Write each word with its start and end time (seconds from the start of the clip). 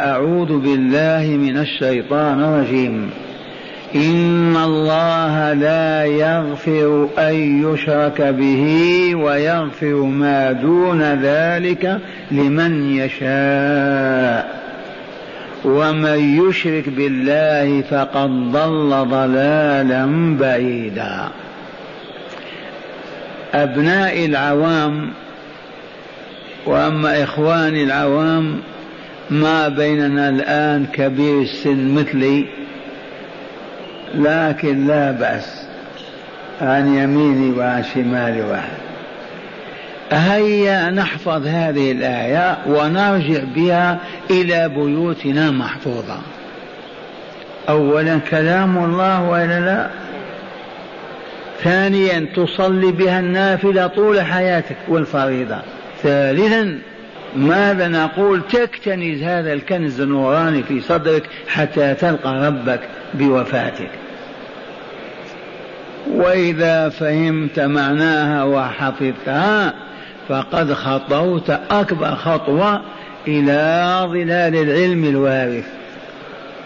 أعوذ 0.00 0.58
بالله 0.58 1.36
من 1.36 1.58
الشيطان 1.58 2.44
الرجيم. 2.44 3.10
إن 3.94 4.56
الله 4.56 5.52
لا 5.52 6.04
يغفر 6.04 7.08
أن 7.18 7.34
يشرك 7.34 8.22
به 8.22 8.64
ويغفر 9.14 9.94
ما 9.94 10.52
دون 10.52 11.02
ذلك 11.02 11.98
لمن 12.30 12.96
يشاء. 12.96 14.60
ومن 15.64 16.48
يشرك 16.48 16.88
بالله 16.88 17.82
فقد 17.82 18.30
ضل 18.52 19.06
ضلالا 19.10 20.36
بعيدا. 20.40 21.28
أبناء 23.54 24.26
العوام 24.26 25.10
وأما 26.66 27.22
إخواني 27.22 27.84
العوام 27.84 28.73
ما 29.30 29.68
بيننا 29.68 30.28
الآن 30.28 30.86
كبير 30.92 31.42
السن 31.42 31.94
مثلي 31.94 32.46
لكن 34.14 34.86
لا 34.86 35.10
بأس 35.10 35.66
عن 36.60 36.94
يميني 36.94 37.58
وعن 37.58 37.84
شمالي 37.94 38.42
واحد. 38.42 38.78
هيا 40.12 40.90
نحفظ 40.90 41.46
هذه 41.46 41.92
الآية 41.92 42.58
ونرجع 42.66 43.44
بها 43.56 43.98
إلى 44.30 44.68
بيوتنا 44.68 45.50
محفوظة. 45.50 46.18
أولا 47.68 48.18
كلام 48.18 48.84
الله 48.84 49.22
وإلا 49.22 49.60
لا؟ 49.60 49.86
ثانيا 51.62 52.26
تصلي 52.36 52.92
بها 52.92 53.20
النافلة 53.20 53.86
طول 53.86 54.20
حياتك 54.20 54.76
والفريضة. 54.88 55.58
ثالثا 56.02 56.78
ماذا 57.34 57.88
نقول؟ 57.88 58.42
تكتنز 58.52 59.22
هذا 59.22 59.52
الكنز 59.52 60.00
النوراني 60.00 60.62
في 60.62 60.80
صدرك 60.80 61.22
حتى 61.48 61.94
تلقى 61.94 62.46
ربك 62.46 62.80
بوفاتك. 63.14 63.90
وإذا 66.10 66.88
فهمت 66.88 67.60
معناها 67.60 68.44
وحفظتها 68.44 69.74
فقد 70.28 70.72
خطوت 70.72 71.50
أكبر 71.50 72.14
خطوة 72.14 72.82
إلى 73.28 74.00
ظلال 74.10 74.56
العلم 74.56 75.04
الوارث. 75.04 75.66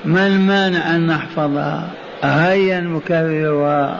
ما 0.05 0.27
المانع 0.27 0.97
أن 0.97 1.07
نحفظها؟ 1.07 1.89
هيا 2.23 2.81
نكررها 2.81 3.99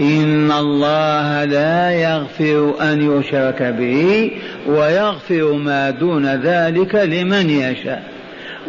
إن 0.00 0.52
الله 0.52 1.44
لا 1.44 1.90
يغفر 1.90 2.74
أن 2.80 3.18
يشرك 3.18 3.62
به 3.62 4.30
ويغفر 4.66 5.52
ما 5.52 5.90
دون 5.90 6.26
ذلك 6.26 6.94
لمن 6.94 7.50
يشاء. 7.50 8.02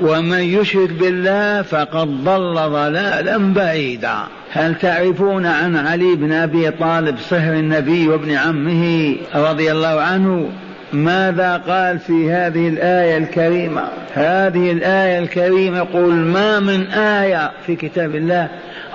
ومن 0.01 0.39
يشرك 0.39 0.89
بالله 0.91 1.61
فقد 1.61 2.07
ضل 2.23 2.53
ضلالا 2.53 3.37
بعيدا. 3.37 4.17
هل 4.51 4.75
تعرفون 4.75 5.45
عن 5.45 5.75
علي 5.75 6.15
بن 6.15 6.31
أبي 6.31 6.71
طالب 6.71 7.17
صهر 7.19 7.53
النبي 7.53 8.07
وابن 8.07 8.31
عمه 8.31 9.15
رضي 9.35 9.71
الله 9.71 10.01
عنه؟ 10.01 10.49
ماذا 10.93 11.57
قال 11.67 11.99
في 11.99 12.31
هذه 12.31 12.67
الآية 12.67 13.17
الكريمة؟ 13.17 13.83
هذه 14.13 14.71
الآية 14.71 15.19
الكريمة 15.19 15.79
قل 15.79 16.13
ما 16.13 16.59
من 16.59 16.87
آية 16.87 17.51
في 17.65 17.75
كتاب 17.75 18.15
الله 18.15 18.49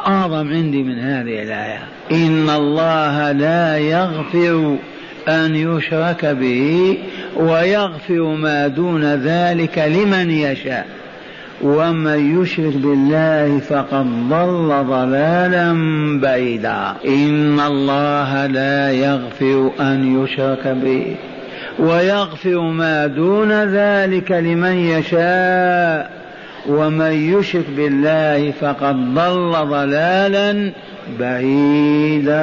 أعظم 0.06 0.52
عندي 0.52 0.82
من 0.82 0.98
هذه 0.98 1.42
الآية. 1.42 1.82
إن 2.12 2.50
الله 2.50 3.32
لا 3.32 3.78
يغفر 3.78 4.76
أن 5.28 5.54
يشرك 5.54 6.26
به 6.26 6.98
ويغفر 7.36 8.22
ما 8.22 8.66
دون 8.66 9.04
ذلك 9.04 9.78
لمن 9.78 10.30
يشاء. 10.30 10.86
ومن 11.62 12.42
يشرك 12.42 12.76
بالله 12.76 13.58
فقد 13.58 14.28
ضل 14.28 14.84
ضلالا 14.88 15.72
بعيدا. 16.20 16.94
إن 17.06 17.60
الله 17.60 18.46
لا 18.46 18.90
يغفر 18.90 19.70
أن 19.80 20.24
يشرك 20.24 20.68
به 20.68 21.16
ويغفر 21.78 22.60
ما 22.60 23.06
دون 23.06 23.52
ذلك 23.52 24.32
لمن 24.32 24.76
يشاء. 24.76 26.19
ومن 26.68 27.12
يشرك 27.12 27.64
بالله 27.76 28.50
فقد 28.50 29.14
ضل 29.14 29.52
ضلالا 29.52 30.72
بعيدا. 31.18 32.40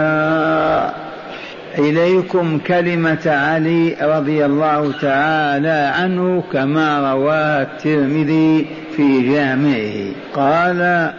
إليكم 1.77 2.59
كلمة 2.67 3.19
علي 3.25 3.95
رضي 4.01 4.45
الله 4.45 4.91
تعالى 5.01 5.93
عنه 5.95 6.43
كما 6.53 7.11
رواها 7.11 7.61
الترمذي 7.61 8.65
في 8.95 9.33
جامعه. 9.33 10.11
قال 10.33 11.11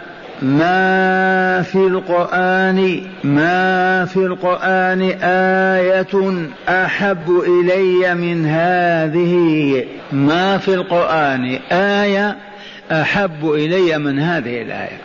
ما 0.42 1.62
في 1.62 1.86
القرآن 1.86 3.00
ما 3.24 4.04
في 4.04 4.16
القرآن 4.16 5.02
آية 5.22 6.46
أحب 6.68 7.42
إلي 7.46 8.14
من 8.14 8.46
هذه؟ 8.46 9.84
ما 10.12 10.58
في 10.58 10.74
القرآن 10.74 11.58
آية 11.72 12.36
أحب 12.92 13.50
إلي 13.50 13.98
من 13.98 14.18
هذه 14.18 14.62
الآية. 14.62 14.98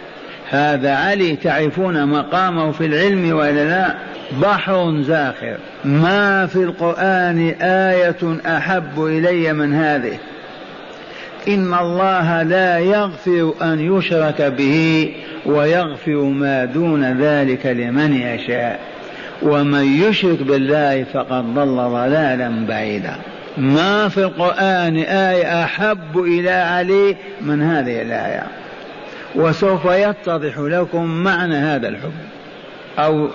هذا 0.50 0.96
علي 0.96 1.36
تعرفون 1.36 2.06
مقامه 2.06 2.72
في 2.72 2.86
العلم 2.86 3.36
ولا 3.36 3.70
لا؟ 3.70 3.96
بحر 4.42 5.02
زاخر. 5.02 5.58
ما 5.86 6.46
في 6.46 6.56
القرآن 6.56 7.56
آية 7.62 8.38
أحب 8.58 9.06
إلي 9.06 9.54
من 9.54 9.74
هذه؟ 9.74 10.18
إن 11.48 11.74
الله 11.74 12.44
لا 12.44 12.80
يغفر 12.80 13.54
أن 13.62 13.98
يشرك 13.98 14.42
به 14.42 15.14
ويغفر 15.46 16.22
ما 16.22 16.66
دون 16.66 17.22
ذلك 17.22 17.66
لمن 17.66 18.14
يشاء. 18.14 18.80
ومن 19.42 20.02
يشرك 20.02 20.42
بالله 20.42 21.04
فقد 21.14 21.54
ضل 21.54 21.76
ضلالا 21.76 22.66
بعيدا. 22.68 23.16
ما 23.58 24.10
في 24.10 24.18
القرآن 24.18 24.98
آية 24.98 25.64
أحب 25.64 26.20
إلى 26.20 26.52
علي 26.52 27.16
من 27.42 27.62
هذه 27.62 28.02
الآية. 28.02 28.44
وسوف 29.36 29.86
يتضح 29.86 30.58
لكم 30.58 31.06
معنى 31.06 31.56
هذا 31.56 31.88
الحب 31.88 32.14
أو 33.00 33.30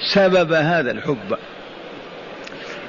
سبب 0.00 0.52
هذا 0.52 0.90
الحب. 0.90 1.36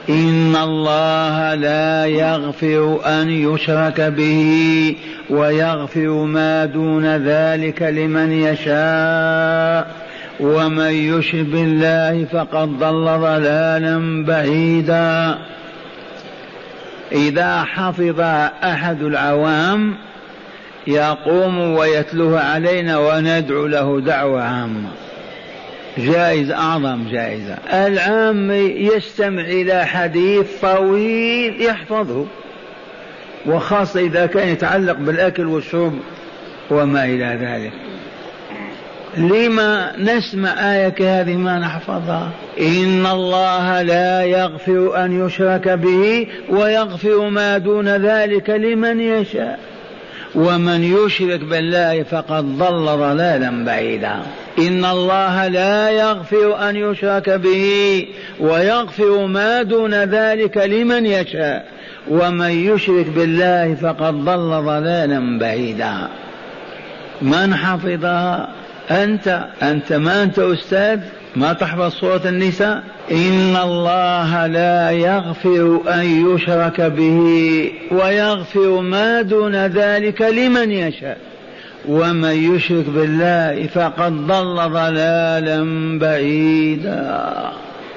إن 0.09 0.55
الله 0.55 1.53
لا 1.53 2.05
يغفر 2.05 2.99
أن 3.05 3.29
يشرك 3.29 4.01
به 4.01 4.95
ويغفر 5.29 6.09
ما 6.09 6.65
دون 6.65 7.05
ذلك 7.05 7.81
لمن 7.81 8.31
يشاء. 8.31 10.03
ومن 10.39 10.91
يشرك 10.91 11.45
بالله 11.45 12.25
فقد 12.31 12.67
ضل 12.67 13.05
ضلالا 13.05 14.25
بعيدا. 14.25 15.37
إذا 17.13 17.63
حفظ 17.63 18.19
أحد 18.63 19.01
العوام 19.01 19.95
يقوم 20.87 21.59
ويتلوها 21.59 22.53
علينا 22.53 22.97
وندعو 22.97 23.67
له 23.67 24.01
دعوة 24.01 24.43
عامة. 24.43 24.89
جائزة 25.97 26.55
أعظم 26.55 27.07
جائزة. 27.11 27.53
العام 27.73 28.51
يستمع 28.51 29.41
إلى 29.41 29.85
حديث 29.85 30.61
طويل 30.61 31.61
يحفظه 31.61 32.25
وخاصة 33.45 33.99
إذا 33.99 34.25
كان 34.25 34.47
يتعلق 34.47 34.97
بالأكل 34.97 35.45
والشرب 35.45 35.99
وما 36.69 37.05
إلى 37.05 37.37
ذلك. 37.41 37.92
لما 39.17 39.91
نسمع 39.97 40.49
آية 40.49 40.89
كهذه 40.89 41.35
ما 41.35 41.59
نحفظها؟ 41.59 42.29
إن 42.59 43.05
الله 43.05 43.81
لا 43.81 44.23
يغفر 44.23 45.05
أن 45.05 45.25
يشرك 45.25 45.69
به 45.69 46.27
ويغفر 46.49 47.29
ما 47.29 47.57
دون 47.57 47.87
ذلك 47.87 48.49
لمن 48.49 48.99
يشاء. 48.99 49.59
ومن 50.35 50.83
يشرك 50.83 51.39
بالله 51.39 52.03
فقد 52.03 52.57
ضل 52.57 52.85
ضلالا 52.85 53.65
بعيدا. 53.65 54.19
إن 54.59 54.85
الله 54.85 55.47
لا 55.47 55.89
يغفر 55.89 56.69
أن 56.69 56.75
يشرك 56.75 57.29
به 57.29 58.05
ويغفر 58.39 59.25
ما 59.25 59.61
دون 59.61 59.93
ذلك 59.93 60.57
لمن 60.57 61.05
يشاء. 61.05 61.65
ومن 62.09 62.49
يشرك 62.49 63.07
بالله 63.07 63.75
فقد 63.75 64.13
ضل 64.13 64.63
ضلالا 64.65 65.39
بعيدا. 65.39 65.93
من 67.21 67.55
حفظها؟ 67.55 68.62
أنت 68.91 69.45
أنت 69.63 69.93
ما 69.93 70.23
أنت 70.23 70.39
أستاذ؟ 70.39 70.99
ما 71.35 71.53
تحفظ 71.53 71.91
سورة 71.91 72.21
النساء؟ 72.25 72.83
إن 73.11 73.55
الله 73.63 74.47
لا 74.47 74.91
يغفر 74.91 75.81
أن 75.93 76.35
يشرك 76.35 76.81
به 76.81 77.21
ويغفر 77.91 78.81
ما 78.81 79.21
دون 79.21 79.55
ذلك 79.55 80.21
لمن 80.21 80.71
يشاء. 80.71 81.17
ومن 81.87 82.55
يشرك 82.55 82.85
بالله 82.89 83.67
فقد 83.67 84.27
ضل 84.27 84.55
ضلالا 84.55 85.63
بعيدا. 85.99 87.23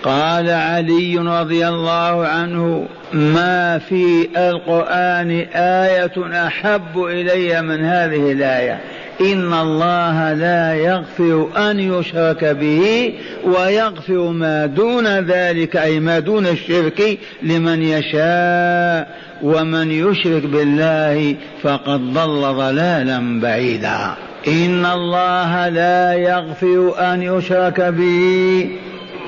قال 0.02 0.50
علي 0.50 1.18
رضي 1.18 1.68
الله 1.68 2.26
عنه 2.26 2.88
ما 3.12 3.78
في 3.78 4.28
القرآن 4.36 5.30
آية 5.54 6.46
أحب 6.46 7.04
إلي 7.04 7.62
من 7.62 7.84
هذه 7.84 8.32
الآية. 8.32 8.80
إن 9.20 9.52
الله 9.52 10.32
لا 10.32 10.74
يغفر 10.74 11.48
أن 11.56 11.80
يشرك 11.80 12.44
به 12.44 13.12
ويغفر 13.44 14.28
ما 14.28 14.66
دون 14.66 15.06
ذلك 15.06 15.76
أي 15.76 16.00
ما 16.00 16.18
دون 16.18 16.46
الشرك 16.46 17.18
لمن 17.42 17.82
يشاء. 17.82 19.08
ومن 19.42 19.90
يشرك 19.90 20.46
بالله 20.46 21.36
فقد 21.62 22.00
ضل 22.00 22.54
ضلالا 22.54 23.40
بعيدا. 23.40 24.14
إن 24.48 24.86
الله 24.86 25.68
لا 25.68 26.12
يغفر 26.12 26.94
أن 26.98 27.22
يشرك 27.22 27.80
به. 27.80 28.70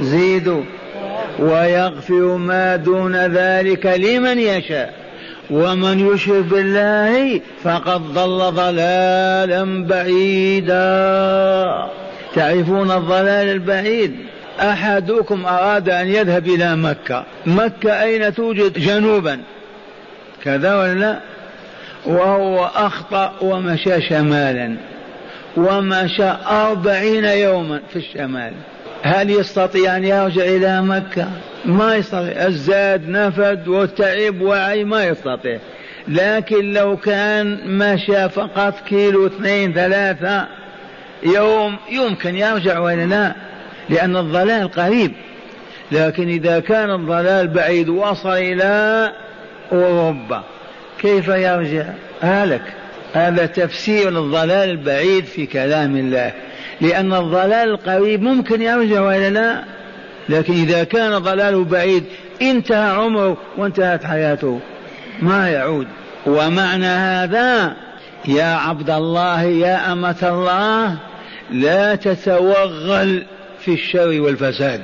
زيدوا. 0.01 0.63
ويغفر 1.39 2.37
ما 2.37 2.77
دون 2.77 3.17
ذلك 3.17 3.87
لمن 3.87 4.39
يشاء. 4.39 5.09
ومن 5.51 6.15
يشرك 6.15 6.45
بالله 6.45 7.41
فقد 7.65 8.01
ضل 8.01 8.53
ضلالا 8.53 9.87
بعيدا. 9.87 10.89
تعرفون 12.35 12.91
الضلال 12.91 13.49
البعيد؟ 13.49 14.17
أحدكم 14.61 15.47
أراد 15.47 15.89
أن 15.89 16.09
يذهب 16.09 16.47
إلى 16.47 16.77
مكة. 16.77 17.25
مكة 17.47 18.03
أين 18.03 18.35
توجد 18.35 18.79
جنوبا؟ 18.79 19.41
كذا 20.45 20.77
ولا 20.77 20.95
لا؟ 20.95 21.19
وهو 22.07 22.71
أخطأ 22.75 23.33
ومشى 23.41 24.01
شمالا. 24.09 24.77
ومشى 25.57 26.33
أربعين 26.51 27.25
يوما 27.25 27.81
في 27.93 27.97
الشمال. 27.97 28.53
هل 29.03 29.31
يستطيع 29.31 29.97
أن 29.97 30.05
يرجع 30.05 30.43
إلى 30.43 30.83
مكة؟ 30.83 31.29
ما 31.65 31.97
يستطيع. 31.97 32.47
الزاد 32.47 33.09
نفد 33.09 33.69
وتعب 33.69 34.41
وعي 34.41 34.85
ما 34.85 35.05
يستطيع. 35.05 35.59
لكن 36.09 36.73
لو 36.73 36.97
كان 36.97 37.79
مشى 37.79 38.29
فقط 38.29 38.75
كيلو 38.89 39.27
اثنين 39.27 39.73
ثلاثة 39.73 40.47
يوم 41.23 41.77
يمكن 41.91 42.37
يرجع 42.37 42.79
ولا 42.79 43.07
لا 43.07 43.35
لأن 43.89 44.17
الضلال 44.17 44.71
قريب. 44.71 45.13
لكن 45.93 46.29
إذا 46.29 46.61
كان 46.61 46.91
الضلال 46.91 47.49
بعيد 47.49 47.89
وصل 47.89 48.33
إلى 48.33 49.13
أوروبا 49.73 50.45
كيف 50.99 51.29
يرجع؟ 51.29 51.85
هلك. 52.21 52.63
هذا 53.15 53.47
تفسير 53.47 54.09
الضلال 54.09 54.71
البعيد 54.71 55.25
في 55.25 55.47
كلام 55.47 55.97
الله. 55.97 56.33
لأن 56.81 57.15
الضلال 57.15 57.69
القريب 57.71 58.23
ممكن 58.23 58.63
يرجع 58.63 59.01
وإلا 59.01 59.31
لا؟ 59.31 59.65
لكن 60.29 60.53
إذا 60.53 60.85
كان 60.85 61.19
ضلاله 61.19 61.65
بعيد 61.65 62.05
انتهى 62.43 62.91
عمره 62.91 63.37
وانتهت 63.57 64.05
حياته. 64.05 64.61
ما 65.23 65.49
يعود. 65.51 65.87
ومعنى 66.27 66.87
هذا 66.87 67.77
يا 68.29 68.55
عبد 68.55 68.91
الله 68.91 69.43
يا 69.43 69.93
أمة 69.93 70.17
الله 70.23 70.99
لا 71.51 71.95
تتوغل 71.95 73.27
في 73.61 73.73
الشر 73.73 74.21
والفساد 74.21 74.83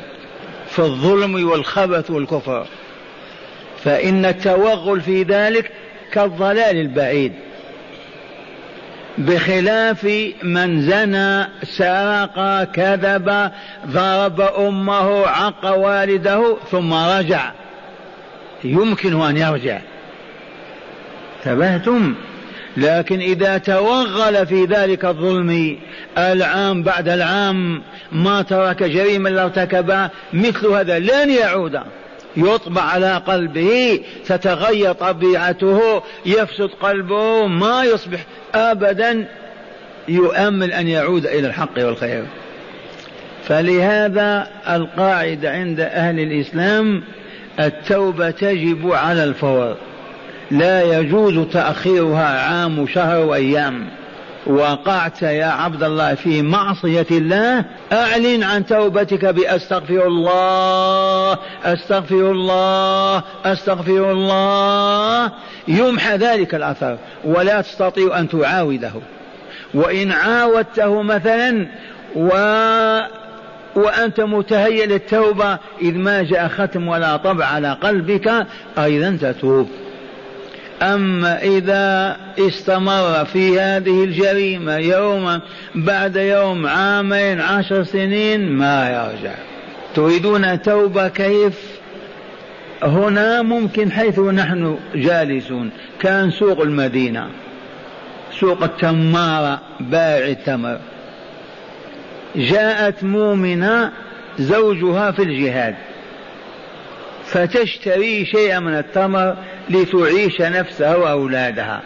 في 0.69 0.79
الظلم 0.79 1.49
والخبث 1.49 2.11
والكفر. 2.11 2.67
فإن 3.85 4.25
التوغل 4.25 5.01
في 5.01 5.23
ذلك 5.23 5.71
كالضلال 6.13 6.81
البعيد. 6.81 7.33
بخلاف 9.19 10.05
من 10.43 10.83
زنى 10.83 11.47
سرق 11.63 12.65
كذب 12.65 13.51
ضرب 13.87 14.41
أمه 14.41 15.27
عق 15.27 15.77
والده 15.77 16.57
ثم 16.71 16.93
رجع. 16.93 17.53
يمكن 18.65 19.21
أن 19.21 19.37
يرجع. 19.37 19.79
انتبهتم؟ 21.39 22.15
لكن 22.77 23.21
إذا 23.21 23.59
توغل 23.59 24.47
في 24.47 24.65
ذلك 24.65 25.05
الظلم 25.05 25.79
العام 26.19 26.83
بعد 26.83 27.09
العام 27.09 27.83
ما 28.13 28.43
ترك 28.43 28.83
جريمه 28.83 29.31
الا 29.31 29.45
ارتكبها 29.45 30.11
مثل 30.33 30.67
هذا 30.67 30.99
لن 30.99 31.31
يعود. 31.31 31.81
يطبع 32.37 32.83
على 32.83 33.17
قلبه 33.17 34.01
تتغير 34.27 34.93
طبيعته 34.93 36.03
يفسد 36.27 36.71
قلبه 36.81 37.47
ما 37.47 37.85
يصبح 37.85 38.21
ابدا 38.55 39.29
يؤمل 40.09 40.73
أن 40.73 40.89
يعود 40.89 41.27
إلى 41.27 41.47
الحق 41.47 41.79
والخير. 41.79 42.25
فلهذا 43.45 44.47
القاعدة 44.69 45.51
عند 45.51 45.81
أهل 45.81 46.21
الإسلام 46.21 47.03
التوبة 47.61 48.31
تجب 48.31 48.93
على 48.93 49.25
الفور. 49.25 49.77
لا 50.51 50.99
يجوز 50.99 51.47
تأخيرها 51.53 52.25
عام 52.25 52.87
شهر 52.87 53.19
وأيام. 53.19 53.87
وقعت 54.47 55.23
يا 55.23 55.47
عبد 55.47 55.83
الله 55.83 56.15
في 56.15 56.43
معصية 56.43 57.07
الله 57.11 57.65
أعلن 57.93 58.43
عن 58.43 58.67
توبتك 58.67 59.25
بأستغفر 59.25 60.07
الله 60.07 61.39
أستغفر 61.65 62.31
الله 62.31 63.23
أستغفر 63.45 64.11
الله. 64.11 65.33
يمحى 65.69 66.17
ذلك 66.17 66.55
الأثر 66.55 66.99
ولا 67.25 67.61
تستطيع 67.61 68.19
أن 68.19 68.29
تعاوده. 68.29 68.93
وإن 69.75 70.13
عاودته 70.13 71.03
مثلا 71.03 71.67
و 72.17 72.29
وأنت 73.77 74.21
متهيأ 74.21 74.87
للتوبة 74.87 75.59
إذ 75.83 75.95
ما 75.95 76.23
جاء 76.23 76.49
ختم 76.49 76.89
ولا 76.89 77.17
طبع 77.17 77.45
على 77.45 77.73
قلبك 77.73 78.47
أيضا 78.79 79.19
تتوب. 79.21 79.69
أما 80.83 81.43
إذا 81.43 82.17
استمر 82.39 83.25
في 83.25 83.61
هذه 83.61 84.05
الجريمة 84.05 84.77
يوما 84.77 85.41
بعد 85.75 86.17
يوم 86.17 86.67
عامين 86.67 87.41
عشر 87.41 87.85
سنين 87.85 88.53
ما 88.53 88.89
يرجع. 88.91 89.35
تريدون 89.95 90.63
توبة 90.63 91.09
كيف؟ 91.09 91.75
هنا 92.83 93.43
ممكن 93.43 93.93
حيث 93.93 94.19
نحن 94.19 94.79
جالسون 94.95 95.71
كان 96.01 96.31
سوق 96.31 96.61
المدينة 96.61 97.29
سوق 98.41 98.63
التمارة 98.63 99.61
بائع 99.81 100.27
التمر. 100.27 100.79
جاءت 102.37 103.05
مؤمنة 103.05 103.91
زوجها 104.39 105.11
في 105.11 105.23
الجهاد. 105.23 105.75
فتشتري 107.27 108.27
شيئا 108.27 108.59
من 108.59 108.75
التمر 108.75 109.37
لتعيش 109.71 110.41
نفسها 110.41 110.97
وأولادها. 110.97 111.83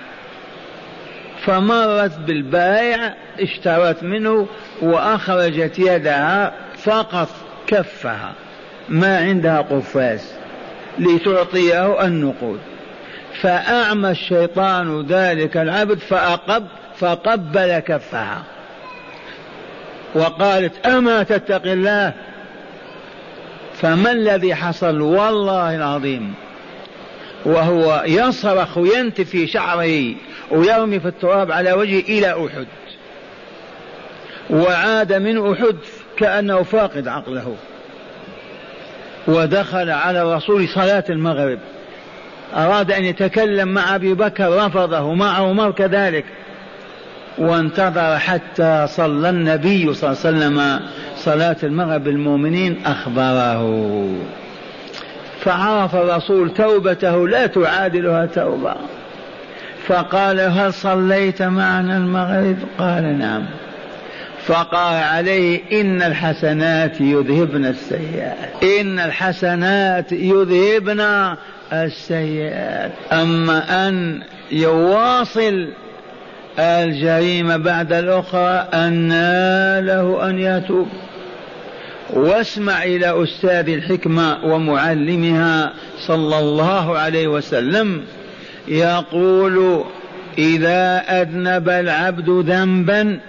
فمرت 1.44 2.18
بالبائع 2.18 3.14
اشترت 3.40 4.02
منه 4.02 4.46
وأخرجت 4.82 5.78
يدها 5.78 6.52
فقط 6.76 7.28
كفها. 7.66 8.32
ما 8.88 9.18
عندها 9.18 9.60
قفاز 9.60 10.32
لتعطيه 10.98 12.06
النقود. 12.06 12.60
فأعمى 13.40 14.10
الشيطان 14.10 15.06
ذلك 15.06 15.56
العبد 15.56 15.98
فأقب 15.98 16.66
فقبل 16.96 17.78
كفها. 17.78 18.42
وقالت 20.14 20.86
أما 20.86 21.22
تتقي 21.22 21.72
الله؟ 21.72 22.12
فما 23.80 24.12
الذي 24.12 24.54
حصل؟ 24.54 25.00
والله 25.00 25.76
العظيم. 25.76 26.34
وهو 27.44 28.04
يصرخ 28.06 28.78
وينتفي 28.78 29.46
شعره 29.46 30.14
ويرمي 30.50 31.00
في 31.00 31.08
التراب 31.08 31.52
على 31.52 31.72
وجهه 31.72 32.00
إلى 32.00 32.46
أحد. 32.46 32.66
وعاد 34.50 35.12
من 35.12 35.52
أحد 35.52 35.76
كأنه 36.16 36.62
فاقد 36.62 37.08
عقله. 37.08 37.56
ودخل 39.28 39.90
على 39.90 40.22
الرسول 40.22 40.68
صلاة 40.68 41.04
المغرب. 41.10 41.58
أراد 42.56 42.92
أن 42.92 43.04
يتكلم 43.04 43.68
مع 43.68 43.94
أبي 43.94 44.14
بكر 44.14 44.66
رفضه 44.66 45.14
مع 45.14 45.36
عمر 45.36 45.70
كذلك. 45.70 46.24
وانتظر 47.38 48.18
حتى 48.18 48.86
صلى 48.88 49.30
النبي 49.30 49.94
صلى 49.94 50.10
الله 50.10 50.20
عليه 50.24 50.36
وسلم 50.36 50.80
صلاة 51.24 51.56
المغرب 51.62 52.04
بالمؤمنين 52.04 52.76
أخبره. 52.86 54.08
فعرف 55.40 55.94
الرسول 55.94 56.54
توبته 56.54 57.28
لا 57.28 57.46
تعادلها 57.46 58.26
توبة. 58.26 58.74
فقال 59.86 60.40
هل 60.40 60.72
صليت 60.72 61.42
معنا 61.42 61.96
المغرب؟ 61.96 62.56
قال 62.78 63.18
نعم. 63.18 63.46
فقال 64.46 65.02
عليه 65.02 65.80
إن 65.80 66.02
الحسنات 66.02 67.00
يذهبن 67.00 67.66
السيئات. 67.66 68.64
إن 68.64 68.98
الحسنات 68.98 70.12
يذهبن 70.12 71.36
السيئات. 71.72 72.92
أما 73.12 73.88
أن 73.88 74.22
يواصل 74.52 75.68
الجريمة 76.58 77.56
بعد 77.56 77.92
الأخرى 77.92 78.68
أن 78.74 79.08
له 79.86 80.30
أن 80.30 80.38
يتوب. 80.38 80.88
واسمع 82.10 82.82
إلى 82.82 83.22
أستاذ 83.22 83.68
الحكمة 83.68 84.44
ومعلمها 84.44 85.72
صلى 85.98 86.38
الله 86.38 86.98
عليه 86.98 87.28
وسلم 87.28 88.02
يقول 88.68 89.84
إذا 90.38 91.02
أذنب 91.08 91.68
العبد 91.68 92.30
ذنبا 92.30 93.20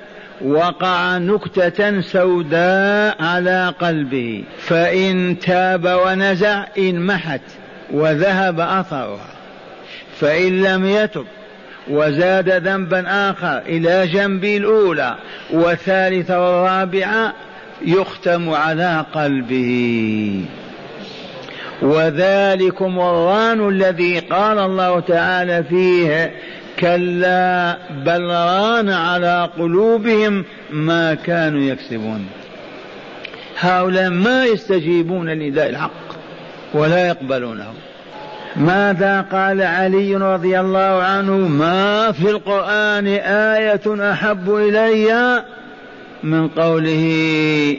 وقع 0.45 1.17
نكتة 1.17 2.01
سوداء 2.01 3.23
على 3.23 3.73
قلبه 3.79 4.43
فإن 4.59 5.39
تاب 5.39 5.99
ونزع 6.05 6.63
انمحت 6.77 7.41
وذهب 7.91 8.59
أثرها 8.59 9.29
فإن 10.19 10.61
لم 10.61 10.85
يتب 10.85 11.25
وزاد 11.89 12.49
ذنبا 12.49 13.29
آخر 13.31 13.57
إلى 13.57 14.07
جنب 14.07 14.45
الأولى 14.45 15.15
والثالثة 15.51 16.39
والرابعة 16.41 17.33
يختم 17.81 18.49
على 18.49 19.05
قلبه. 19.13 20.45
وذلكم 21.81 22.99
الران 22.99 23.69
الذي 23.69 24.19
قال 24.19 24.59
الله 24.59 24.99
تعالى 24.99 25.63
فيه 25.63 26.33
كلا 26.79 27.77
بل 28.05 28.21
ران 28.29 28.89
على 28.89 29.49
قلوبهم 29.57 30.45
ما 30.71 31.13
كانوا 31.13 31.61
يكسبون. 31.61 32.25
هؤلاء 33.59 34.09
ما 34.09 34.45
يستجيبون 34.45 35.29
لنداء 35.29 35.69
الحق 35.69 35.91
ولا 36.73 37.07
يقبلونه. 37.07 37.73
ماذا 38.55 39.21
قال 39.21 39.61
علي 39.61 40.15
رضي 40.15 40.59
الله 40.59 41.03
عنه؟ 41.03 41.37
ما 41.37 42.11
في 42.11 42.29
القرآن 42.29 43.07
آية 43.57 44.11
أحب 44.11 44.55
إلي؟ 44.55 45.43
من 46.23 46.47
قوله 46.47 47.77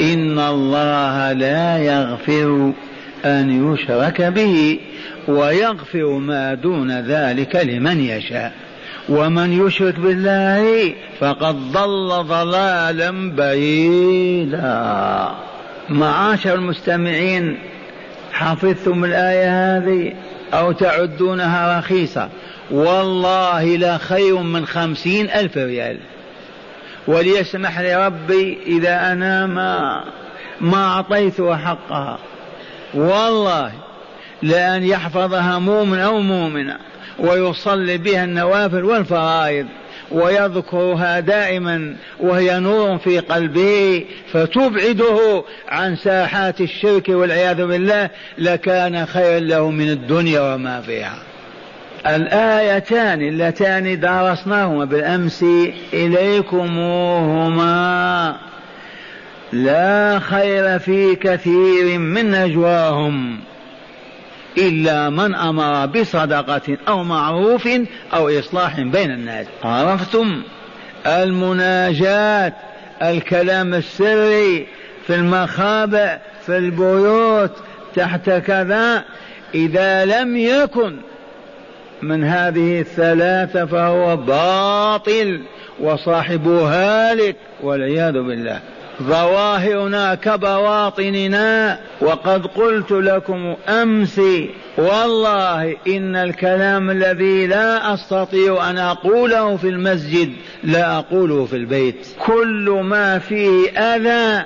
إن 0.00 0.38
الله 0.38 1.32
لا 1.32 1.78
يغفر 1.78 2.72
أن 3.24 3.72
يشرك 3.72 4.22
به 4.22 4.80
ويغفر 5.28 6.18
ما 6.18 6.54
دون 6.54 7.00
ذلك 7.00 7.56
لمن 7.56 8.00
يشاء 8.00 8.52
ومن 9.08 9.66
يشرك 9.66 10.00
بالله 10.00 10.94
فقد 11.20 11.72
ضل 11.72 12.24
ضلالا 12.28 13.30
بعيدا 13.36 15.28
معاشر 15.88 16.54
المستمعين 16.54 17.58
حفظتم 18.32 19.04
الآية 19.04 19.76
هذه 19.76 20.12
أو 20.54 20.72
تعدونها 20.72 21.78
رخيصة؟ 21.78 22.28
والله 22.70 23.76
لا 23.76 23.98
خير 23.98 24.38
من 24.38 24.66
خمسين 24.66 25.30
ألف 25.30 25.56
ريال. 25.56 25.98
وليسمح 27.06 27.80
لي 27.80 28.06
ربي 28.06 28.58
إذا 28.66 29.12
أنا 29.12 29.46
ما 29.46 30.04
ما 30.60 30.84
أعطيتها 30.84 31.56
حقها. 31.56 32.18
والله 32.94 33.72
لأن 34.42 34.84
يحفظها 34.84 35.58
مؤمن 35.58 35.98
أو 35.98 36.20
مؤمنة 36.20 36.76
ويصلي 37.18 37.98
بها 37.98 38.24
النوافل 38.24 38.84
والفرائض 38.84 39.66
ويذكرها 40.10 41.20
دائما 41.20 41.96
وهي 42.20 42.60
نور 42.60 42.98
في 42.98 43.18
قلبه 43.18 44.04
فتبعده 44.32 45.44
عن 45.68 45.96
ساحات 45.96 46.60
الشرك 46.60 47.08
والعياذ 47.08 47.66
بالله 47.66 48.10
لكان 48.38 49.06
خيرا 49.06 49.40
له 49.40 49.70
من 49.70 49.90
الدنيا 49.90 50.54
وما 50.54 50.80
فيها. 50.80 51.18
الآيتان 52.06 53.22
اللتان 53.22 54.00
درسناهما 54.00 54.84
بالأمس 54.84 55.44
إليكموهما. 55.92 57.66
لا 59.52 60.18
خير 60.18 60.78
في 60.78 61.14
كثير 61.14 61.98
من 61.98 62.30
نجواهم 62.30 63.38
إلا 64.58 65.10
من 65.10 65.34
أمر 65.34 65.86
بصدقة 65.86 66.76
أو 66.88 67.04
معروف 67.04 67.68
أو 68.14 68.28
إصلاح 68.38 68.80
بين 68.80 69.10
الناس. 69.10 69.46
عرفتم؟ 69.64 70.42
المناجاة 71.06 72.52
الكلام 73.02 73.74
السري 73.74 74.66
في 75.06 75.14
المخابئ 75.14 76.16
في 76.46 76.56
البيوت 76.56 77.50
تحت 77.94 78.30
كذا 78.30 79.04
إذا 79.54 80.04
لم 80.04 80.36
يكن 80.36 80.96
من 82.02 82.24
هذه 82.24 82.80
الثلاثة 82.80 83.66
فهو 83.66 84.16
باطل 84.16 85.40
وصاحبه 85.80 86.60
هالك 86.68 87.36
والعياذ 87.62 88.12
بالله. 88.12 88.60
ظواهرنا 89.02 90.14
كبواطننا 90.14 91.78
وقد 92.00 92.46
قلت 92.46 92.90
لكم 92.92 93.54
امس 93.68 94.20
والله 94.78 95.76
إن 95.86 96.16
الكلام 96.16 96.90
الذي 96.90 97.46
لا 97.46 97.94
أستطيع 97.94 98.70
أن 98.70 98.78
أقوله 98.78 99.56
في 99.56 99.68
المسجد 99.68 100.32
لا 100.64 100.98
أقوله 100.98 101.44
في 101.44 101.56
البيت. 101.56 102.06
كل 102.26 102.80
ما 102.84 103.18
فيه 103.18 103.70
أذى 103.70 104.44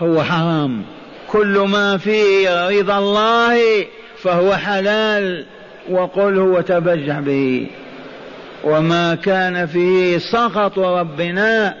هو 0.00 0.22
حرام. 0.22 0.82
كل 1.28 1.58
ما 1.58 1.96
فيه 1.96 2.68
رضا 2.68 2.98
الله 2.98 3.58
فهو 4.18 4.54
حلال. 4.54 5.46
وقله 5.90 6.42
وتبجح 6.42 7.18
به. 7.18 7.66
وما 8.64 9.14
كان 9.14 9.66
فيه 9.66 10.18
سخط 10.18 10.78
ربنا 10.78 11.74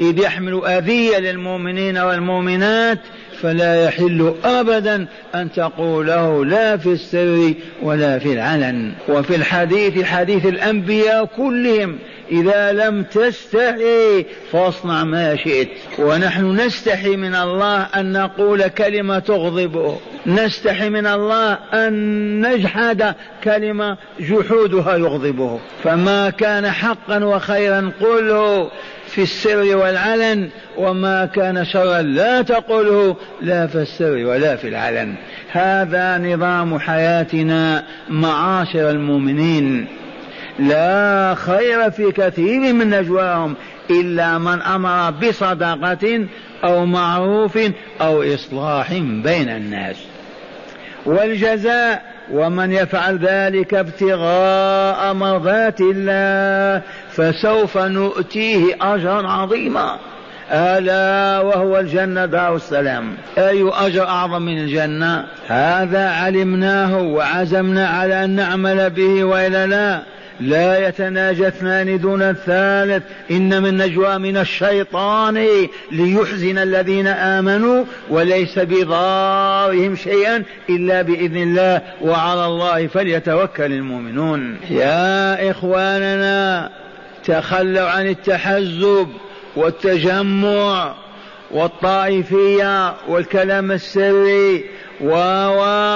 إذ 0.00 0.18
يحمل 0.18 0.64
أذية 0.64 1.18
للمؤمنين 1.18 1.98
والمؤمنات 1.98 2.98
فلا 3.42 3.84
يحل 3.84 4.34
أبدا 4.44 5.06
أن 5.34 5.52
تقوله 5.52 6.44
لا 6.44 6.76
في 6.76 6.88
السر 6.88 7.54
ولا 7.82 8.18
في 8.18 8.32
العلن. 8.32 8.92
وفي 9.08 9.36
الحديث 9.36 10.02
حديث 10.02 10.46
الأنبياء 10.46 11.24
كلهم 11.24 11.98
إذا 12.30 12.72
لم 12.72 13.02
تستحي 13.02 14.26
فاصنع 14.52 15.04
ما 15.04 15.36
شئت. 15.36 15.68
ونحن 15.98 16.60
نستحي 16.60 17.16
من 17.16 17.34
الله 17.34 17.82
أن 17.82 18.12
نقول 18.12 18.68
كلمة 18.68 19.18
تغضبه 19.18 19.98
نستحي 20.26 20.90
من 20.90 21.06
الله 21.06 21.58
أن 21.74 22.46
نجحد 22.46 23.14
كلمة 23.44 23.96
جحودها 24.20 24.96
يغضبه 24.96 25.60
فما 25.84 26.30
كان 26.30 26.70
حقا 26.70 27.24
وخيرا 27.24 27.92
قله 28.00 28.70
في 29.06 29.22
السر 29.22 29.76
والعلن 29.76 30.48
وما 30.76 31.26
كان 31.26 31.64
شرا 31.64 32.02
لا 32.02 32.42
تقله 32.42 33.16
لا 33.42 33.66
في 33.66 33.78
السر 33.78 34.26
ولا 34.26 34.56
في 34.56 34.68
العلن. 34.68 35.14
هذا 35.52 36.18
نظام 36.18 36.78
حياتنا 36.78 37.84
معاشر 38.08 38.90
المؤمنين. 38.90 39.86
لا 40.58 41.34
خير 41.34 41.90
في 41.90 42.12
كثير 42.12 42.72
من 42.72 42.90
نجواهم 42.90 43.54
إلا 43.90 44.38
من 44.38 44.62
أمر 44.62 45.10
بصدقة 45.10 46.26
أو 46.64 46.86
معروف 46.86 47.58
أو 48.00 48.22
إصلاح 48.34 48.92
بين 48.98 49.48
الناس. 49.48 49.96
والجزاء 51.06 52.02
ومن 52.32 52.72
يفعل 52.72 53.18
ذلك 53.18 53.74
ابتغاء 53.74 55.14
مرضات 55.14 55.80
الله 55.80 56.82
فسوف 57.10 57.78
نؤتيه 57.78 58.76
أجرا 58.80 59.28
عظيما. 59.28 59.98
ألا 60.50 61.40
وهو 61.40 61.78
الجنة 61.78 62.26
دار 62.26 62.56
السلام. 62.56 63.14
أي 63.38 63.70
أجر 63.72 64.06
أعظم 64.06 64.42
من 64.42 64.58
الجنة؟ 64.58 65.26
هذا 65.48 66.08
علمناه 66.10 66.98
وعزمنا 66.98 67.88
على 67.88 68.24
أن 68.24 68.30
نعمل 68.30 68.90
به 68.90 69.24
وإلا 69.24 69.66
لا. 69.66 70.02
لا 70.40 70.88
يتناجى 70.88 71.48
اثنان 71.48 71.98
دون 71.98 72.22
الثالث. 72.22 73.02
إن 73.30 73.62
من 73.62 73.76
نجوى 73.76 74.18
من 74.18 74.36
الشيطان 74.36 75.46
ليحزن 75.92 76.58
الذين 76.58 77.06
آمنوا 77.06 77.84
وليس 78.10 78.58
بضارهم 78.58 79.96
شيئا 79.96 80.42
إلا 80.70 81.02
بإذن 81.02 81.36
الله 81.36 81.82
وعلى 82.02 82.46
الله 82.46 82.86
فليتوكل 82.86 83.72
المؤمنون. 83.72 84.56
يا 84.70 85.50
إخواننا 85.50 86.70
تخلوا 87.24 87.88
عن 87.88 88.06
التحزب 88.06 89.08
والتجمع 89.56 90.94
والطائفية 91.50 92.94
والكلام 93.08 93.72
السري 93.72 94.64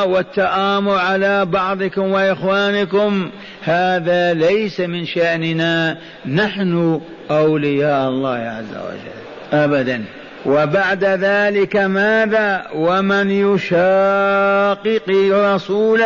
والتآمر 0.04 0.94
على 0.94 1.44
بعضكم 1.44 2.02
وإخوانكم. 2.02 3.30
هذا 3.64 4.34
ليس 4.34 4.80
من 4.80 5.06
شأننا. 5.06 5.98
نحن 6.26 7.00
أولياء 7.30 8.08
الله 8.08 8.38
عز 8.38 8.76
وجل. 8.76 9.22
أبدا. 9.52 10.04
وبعد 10.46 11.04
ذلك 11.04 11.76
ماذا؟ 11.76 12.66
ومن 12.74 13.30
يشاقق 13.30 15.02
الرسول 15.08 16.02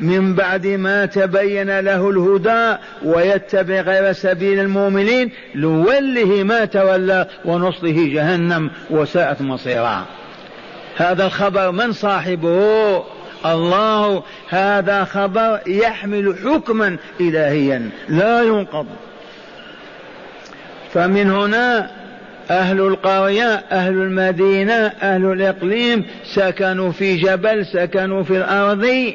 من 0.00 0.34
بعد 0.34 0.66
ما 0.66 1.06
تبين 1.06 1.80
له 1.80 2.10
الهدى 2.10 2.76
ويتبع 3.04 3.80
غير 3.80 4.12
سبيل 4.12 4.60
المؤمنين 4.60 5.30
نوله 5.54 6.42
ما 6.42 6.64
تولى 6.64 7.26
ونصله 7.44 8.08
جهنم 8.14 8.70
وساءت 8.90 9.42
مصيرا 9.42 10.04
هذا 10.96 11.26
الخبر 11.26 11.70
من 11.70 11.92
صاحبه؟ 11.92 13.04
الله 13.46 14.22
هذا 14.48 15.04
خبر 15.04 15.60
يحمل 15.66 16.36
حكما 16.44 16.96
إلهيا 17.20 17.90
لا 18.08 18.42
ينقض. 18.42 18.86
فمن 20.92 21.30
هنا 21.30 21.90
أهل 22.50 22.80
القرية 22.80 23.64
أهل 23.72 23.92
المدينة 23.92 24.92
أهل 25.02 25.24
الإقليم 25.32 26.04
سكنوا 26.34 26.92
في 26.92 27.16
جبل 27.16 27.66
سكنوا 27.66 28.22
في 28.22 28.36
الأرض. 28.36 29.14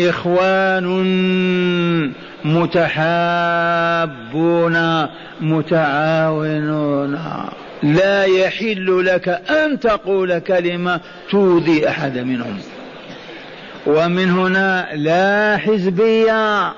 إخوان 0.00 0.84
متحابون 2.44 3.96
متعاونون. 5.40 7.18
لا 7.82 8.24
يحل 8.24 9.06
لك 9.06 9.28
أن 9.28 9.80
تقول 9.80 10.38
كلمة 10.38 11.00
تؤذي 11.30 11.88
أحد 11.88 12.18
منهم. 12.18 12.58
ومن 13.86 14.30
هنا 14.30 14.88
لا 14.94 15.56
حزبية 15.56 16.72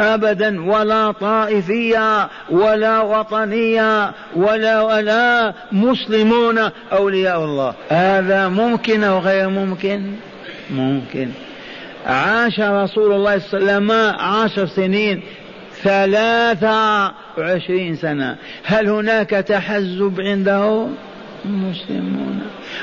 أبدا 0.00 0.70
ولا 0.70 1.12
طائفية 1.12 2.28
ولا 2.50 3.00
وطنية 3.00 4.12
ولا 4.36 4.80
ولا 4.82 5.54
مسلمون 5.72 6.58
أولياء 6.92 7.44
الله. 7.44 7.74
هذا 7.88 8.48
ممكن 8.48 9.04
أو 9.04 9.18
غير 9.18 9.48
ممكن؟ 9.48 10.12
ممكن. 10.70 11.28
عاش 12.06 12.60
رسول 12.60 13.12
الله 13.12 13.38
صلى 13.38 13.60
الله 13.60 13.72
عليه 13.72 13.76
وسلم 13.76 13.92
عشر 14.20 14.66
سنين 14.66 15.22
ثلاثة 15.82 17.12
وعشرين 17.38 17.96
سنة. 17.96 18.36
هل 18.64 18.88
هناك 18.88 19.30
تحزب 19.30 20.20
عنده؟ 20.20 20.86
مسلمون. 21.44 22.40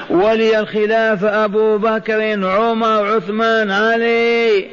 ولي 0.09 0.59
الخلافة 0.59 1.45
أبو 1.45 1.77
بكر 1.77 2.45
عمر 2.45 3.15
عثمان 3.15 3.71
علي. 3.71 4.67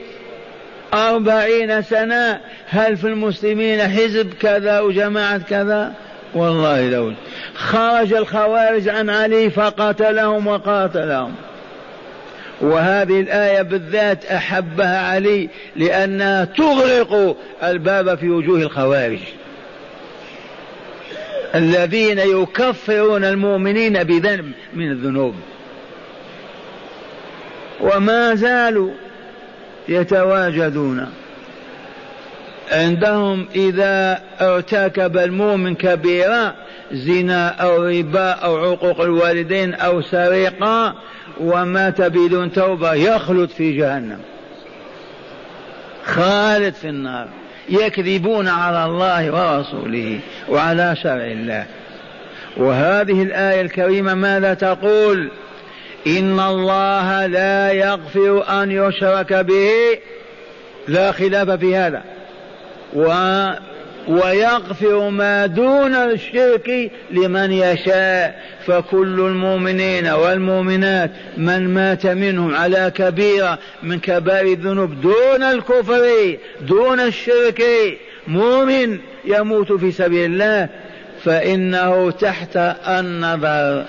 أربعين 0.95 1.83
سنة 1.83 2.41
هل 2.69 2.97
في 2.97 3.07
المسلمين 3.07 3.81
حزب 3.81 4.35
كذا 4.41 4.81
وجماعة 4.81 5.39
كذا؟ 5.39 5.93
والله 6.35 6.89
لو. 6.89 7.13
خرج 7.55 8.15
الخوارج 8.15 8.89
عن 8.89 9.11
علي 9.11 9.51
فقتلهم 9.51 10.47
وقاتلهم. 10.47 11.35
وهذه 12.61 13.21
الآية 13.21 13.63
بالذات 13.63 14.25
أحبها 14.25 14.99
علي 14.99 15.49
لأنها 15.77 16.45
تغلق 16.45 17.37
الباب 17.63 18.19
في 18.19 18.29
وجوه 18.29 18.59
الخوارج. 18.59 19.21
الذين 21.55 22.19
يكفرون 22.19 23.25
المؤمنين 23.25 24.03
بذنب 24.03 24.53
من 24.75 24.91
الذنوب. 24.91 25.35
وما 27.81 28.35
زالوا 28.35 28.91
يتواجدون. 29.89 31.07
عندهم 32.73 33.47
إذا 33.55 34.23
ارتكب 34.41 35.19
المؤمن 35.19 35.75
كبيرة 35.75 36.55
زنا 36.93 37.49
أو 37.49 37.87
ربا 37.87 38.31
أو 38.31 38.57
عقوق 38.57 39.01
الوالدين 39.01 39.75
أو 39.75 40.03
سرقة 40.03 40.95
ومات 41.41 42.01
بدون 42.03 42.53
توبة 42.53 42.95
يخلد 42.95 43.49
في 43.49 43.73
جهنم. 43.73 44.19
خالد 46.05 46.75
في 46.75 46.89
النار. 46.89 47.29
يكذبون 47.69 48.49
على 48.49 48.85
الله 48.85 49.31
ورسوله 49.31 50.21
وعلى 50.49 50.97
شرع 51.03 51.25
الله. 51.25 51.67
وهذه 52.57 53.23
الآية 53.23 53.61
الكريمة 53.61 54.15
ماذا 54.15 54.55
تقول؟ 54.55 55.31
إن 56.07 56.41
الله 56.41 57.27
لا 57.27 57.73
يغفر 57.73 58.63
أن 58.63 58.71
يشرك 58.71 59.33
به. 59.33 59.71
لا 60.89 61.13
خلاف 61.13 61.51
في 61.51 61.77
هذا. 61.77 62.03
ويغفر 64.09 65.09
ما 65.09 65.47
دون 65.47 65.95
الشرك 65.95 66.91
لمن 67.11 67.53
يشاء. 67.53 68.43
فكل 68.67 69.21
المؤمنين 69.21 70.07
والمؤمنات 70.07 71.11
من 71.37 71.75
مات 71.75 72.07
منهم 72.07 72.55
على 72.55 72.93
كبيرة 72.95 73.59
من 73.83 73.99
كبائر 73.99 74.47
الذنوب 74.47 75.01
دون 75.01 75.43
الكفر 75.43 76.37
دون 76.61 77.01
الشرك 77.01 77.63
مؤمن 78.27 78.99
يموت 79.25 79.73
في 79.73 79.93
سبيل 79.93 80.31
الله 80.31 80.69
فإنه 81.25 82.11
تحت 82.11 82.57
النظر. 82.89 83.85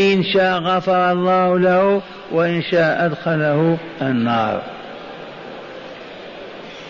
إن 0.00 0.22
شاء 0.34 0.58
غفر 0.58 1.12
الله 1.12 1.58
له 1.58 2.02
وإن 2.32 2.62
شاء 2.62 3.06
أدخله 3.06 3.78
النار. 4.02 4.62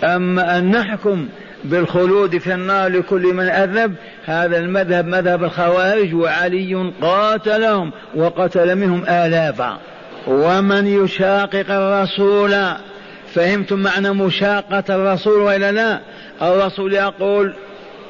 أما 0.05 0.59
أن 0.59 0.70
نحكم 0.70 1.29
بالخلود 1.64 2.38
في 2.38 2.55
النار 2.55 2.88
لكل 2.88 3.35
من 3.35 3.49
أذنب 3.49 3.94
هذا 4.25 4.59
المذهب 4.59 5.07
مذهب 5.07 5.44
الخوارج 5.44 6.14
وعلي 6.14 6.92
قاتلهم 7.01 7.92
وقتل 8.14 8.77
منهم 8.77 9.05
آلافا 9.05 9.79
ومن 10.27 10.87
يشاقق 10.87 11.71
الرسول 11.71 12.57
فهمتم 13.35 13.79
معنى 13.79 14.11
مشاقة 14.11 14.85
الرسول 14.90 15.40
وإلا 15.40 15.73
لا؟ 15.73 16.01
الرسول 16.42 16.92
يقول 16.92 17.55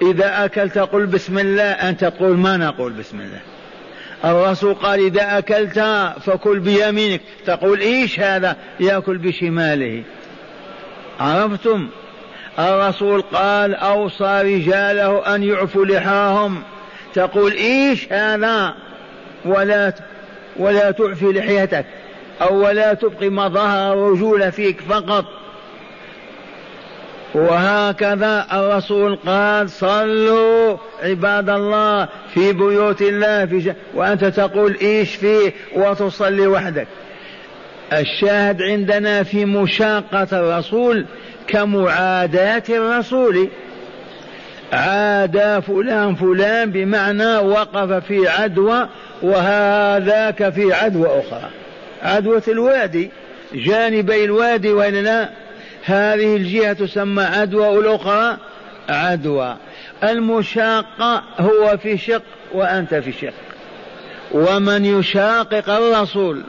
إذا 0.03 0.45
أكلت 0.45 0.79
قل 0.79 1.07
بسم 1.07 1.39
الله 1.39 1.63
أنت 1.63 2.05
تقول 2.05 2.37
ما 2.37 2.57
نقول 2.57 2.93
بسم 2.93 3.21
الله. 3.21 3.41
الرسول 4.25 4.75
قال 4.75 5.01
إذا 5.01 5.39
أكلت 5.39 5.79
فكل 6.21 6.59
بيمينك. 6.59 7.21
تقول 7.47 7.81
إيش 7.81 8.21
هذا؟ 8.21 8.57
يأكل 8.81 9.19
بشماله. 9.19 10.03
عرفتم؟ 11.21 11.89
الرسول 12.59 13.23
قال 13.23 13.75
أوصى 13.75 14.43
رجاله 14.43 15.35
أن 15.35 15.43
يعفوا 15.43 15.85
لحاهم. 15.85 16.63
تقول 17.15 17.53
إيش 17.53 18.13
هذا؟ 18.13 18.75
ولا 19.45 19.93
ولا 20.57 20.91
تعفي 20.91 21.25
لحيتك. 21.25 21.87
أو 22.43 22.65
ولا 22.67 22.95
تبقي 22.95 23.29
ما 23.29 23.49
ظهر 23.49 23.93
الرجول 23.93 24.53
فيك 24.53 24.81
فقط. 24.81 25.25
وهكذا 27.35 28.47
الرسول 28.53 29.19
قال 29.27 29.71
صلوا 29.71 30.77
عباد 31.03 31.51
الله 31.51 32.09
في 32.35 32.53
بيوت 32.53 33.03
الله 33.03 33.47
في 33.47 33.59
ج... 33.59 33.73
وأنت 33.95 34.25
تقول 34.25 34.77
إيش 34.83 35.15
فيه؟ 35.15 35.53
وتصلي 35.75 36.47
وحدك. 36.47 36.87
الشاهد 37.93 38.63
عندنا 38.63 39.23
في 39.23 39.45
مشاقة 39.45 40.29
الرسول 40.33 41.07
كمعاداة 41.49 42.63
الرسول. 42.69 43.49
عادى 44.73 45.61
فلان 45.61 46.15
فلان 46.15 46.71
بمعنى 46.71 47.37
وقف 47.37 47.93
في 47.93 48.29
عدوى 48.29 48.89
وهذاك 49.23 50.49
في 50.53 50.73
عدوى 50.73 51.07
أخرى. 51.07 51.51
عدوة 52.03 52.43
الوادي. 52.49 53.11
جانبي 53.55 54.25
الوادي 54.25 54.73
وإلا 54.73 55.01
لا 55.01 55.29
هذه 55.85 56.37
الجهة 56.37 56.73
تسمى 56.73 57.23
عدوى 57.23 57.69
والأخرى 57.69 58.37
عدوى. 58.89 59.57
المشاقة 60.05 61.23
هو 61.39 61.79
في 61.83 61.99
شق 61.99 62.23
وأنت 62.53 62.95
في 62.95 63.13
شق. 63.13 63.35
ومن 64.33 64.85
يشاقق 64.85 65.71
الرسول 65.71 66.43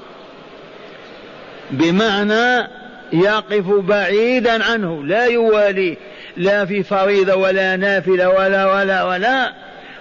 بمعنى 1.71 2.78
يقف 3.13 3.69
بعيدا 3.69 4.63
عنه 4.63 5.03
لا 5.03 5.25
يواليه 5.25 5.95
لا 6.37 6.65
في 6.65 6.83
فريضة 6.83 7.35
ولا 7.35 7.75
نافلة 7.75 8.29
ولا 8.29 8.73
ولا 8.73 9.03
ولا. 9.03 9.53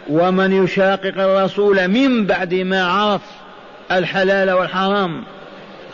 ومن 0.09 0.65
يشاقق 0.65 1.15
الرسول 1.19 1.89
من 1.89 2.27
بعد 2.27 2.55
ما 2.55 2.85
عرف 2.85 3.23
الحلال 3.93 4.51
والحرام 4.51 5.25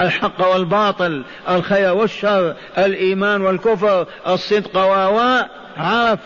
الحق 0.00 0.52
والباطل 0.52 1.24
الخير 1.48 1.94
والشر 1.94 2.54
الإيمان 2.78 3.40
والكفر 3.40 4.06
الصدق 4.26 4.76
و 4.76 5.40
عرف 5.76 6.18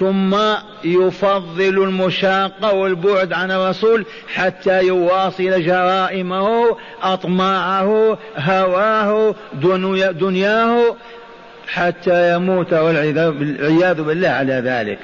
ثم 0.00 0.36
يفضل 0.84 1.82
المشاقة 1.82 2.72
والبعد 2.72 3.32
عن 3.32 3.50
الرسول 3.50 4.06
حتى 4.34 4.82
يواصل 4.82 5.62
جرائمه 5.62 6.76
أطماعه 7.02 8.18
هواه 8.36 9.34
دنياه 10.12 10.96
حتى 11.68 12.34
يموت 12.34 12.72
والعياذ 12.72 14.02
بالله 14.02 14.28
على 14.28 14.62
ذلك. 14.64 14.98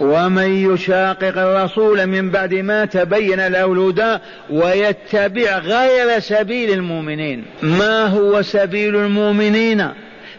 ومن 0.00 0.72
يشاقق 0.72 1.38
الرسول 1.38 2.06
من 2.06 2.30
بعد 2.30 2.54
ما 2.54 2.84
تبين 2.84 3.46
له 3.46 3.72
الهدى 3.72 4.18
ويتبع 4.50 5.58
غير 5.58 6.18
سبيل 6.18 6.70
المؤمنين. 6.70 7.44
ما 7.62 8.06
هو 8.06 8.42
سبيل 8.42 8.96
المؤمنين؟ 8.96 9.88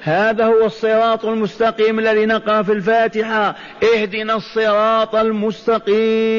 هذا 0.03 0.45
هو 0.45 0.65
الصراط 0.65 1.25
المستقيم 1.25 1.99
الذي 1.99 2.25
نقرأ 2.25 2.63
في 2.63 2.71
الفاتحة. 2.71 3.55
اهدنا 3.93 4.35
الصراط 4.35 5.15
المستقيم. 5.15 6.31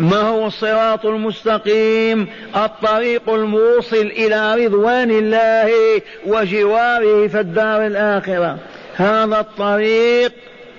ما 0.00 0.20
هو 0.20 0.46
الصراط 0.46 1.06
المستقيم؟ 1.06 2.28
الطريق 2.56 3.30
الموصل 3.30 3.96
إلى 3.96 4.66
رضوان 4.66 5.10
الله 5.10 5.72
وجواره 6.26 7.26
في 7.26 7.40
الدار 7.40 7.86
الآخرة. 7.86 8.58
هذا 8.96 9.40
الطريق 9.40 10.32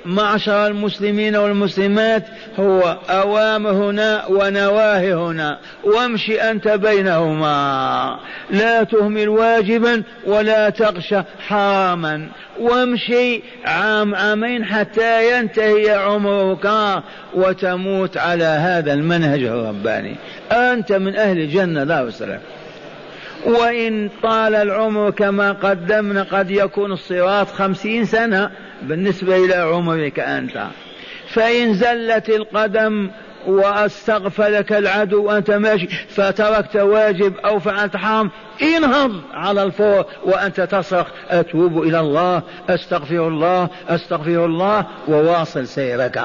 معشر 0.09 0.67
المسلمين 0.67 1.35
والمسلمات 1.35 2.23
هو 2.59 2.97
أوامر 3.09 3.71
هنا 3.71 4.25
ونواهي 4.25 5.13
هنا. 5.13 5.59
وامشي 5.83 6.41
أنت 6.41 6.67
بينهما. 6.67 8.19
لا 8.49 8.83
تهمل 8.83 9.29
واجبا 9.29 10.03
ولا 10.25 10.69
تغشى 10.69 11.21
حراما. 11.47 12.27
وامشي 12.59 13.43
عام 13.65 14.15
عامين 14.15 14.65
حتى 14.65 15.39
ينتهي 15.39 15.91
عمرك 15.91 16.69
وتموت 17.33 18.17
على 18.17 18.43
هذا 18.43 18.93
المنهج 18.93 19.43
الرباني. 19.43 20.15
أنت 20.51 20.91
من 20.91 21.15
أهل 21.15 21.37
الجنة 21.37 21.83
لا 21.83 22.01
وسلام. 22.01 22.39
وإن 23.45 24.09
طال 24.23 24.55
العمر 24.55 25.09
كما 25.09 25.51
قدمنا 25.51 26.23
قد 26.23 26.51
يكون 26.51 26.91
الصراط 26.91 27.47
خمسين 27.47 28.05
سنة. 28.05 28.51
بالنسبة 28.81 29.45
إلى 29.45 29.55
عمرك 29.55 30.19
أنت. 30.19 30.67
فإن 31.29 31.73
زلت 31.73 32.29
القدم 32.29 33.09
واستغفلك 33.47 34.73
العدو 34.73 35.23
وأنت 35.23 35.51
ماشي 35.51 35.87
فتركت 35.87 36.75
واجب 36.75 37.37
أو 37.37 37.59
فعلت 37.59 37.97
حرام 37.97 38.31
انهض 38.61 39.21
على 39.33 39.63
الفور 39.63 40.05
وأنت 40.23 40.61
تصرخ 40.61 41.07
أتوب 41.29 41.83
إلى 41.83 41.99
الله 41.99 42.41
أستغفر 42.69 43.27
الله 43.27 43.69
أستغفر 43.89 44.45
الله 44.45 44.85
وواصل 45.07 45.67
سيرك 45.67 46.21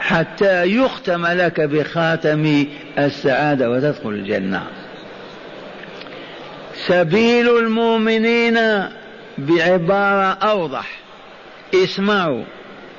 حتى 0.00 0.64
يختم 0.64 1.26
لك 1.26 1.60
بخاتم 1.60 2.66
السعادة 2.98 3.70
وتدخل 3.70 4.08
الجنة. 4.08 4.62
سبيل 6.74 7.58
المؤمنين 7.58 8.58
بعبارة 9.38 10.38
أوضح. 10.42 11.07
اسمعوا 11.74 12.44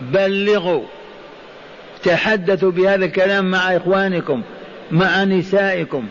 بلغوا 0.01 0.83
تحدثوا 2.03 2.71
بهذا 2.71 3.05
الكلام 3.05 3.51
مع 3.51 3.75
إخوانكم 3.75 4.41
مع 4.91 5.23
نسائكم. 5.23 6.05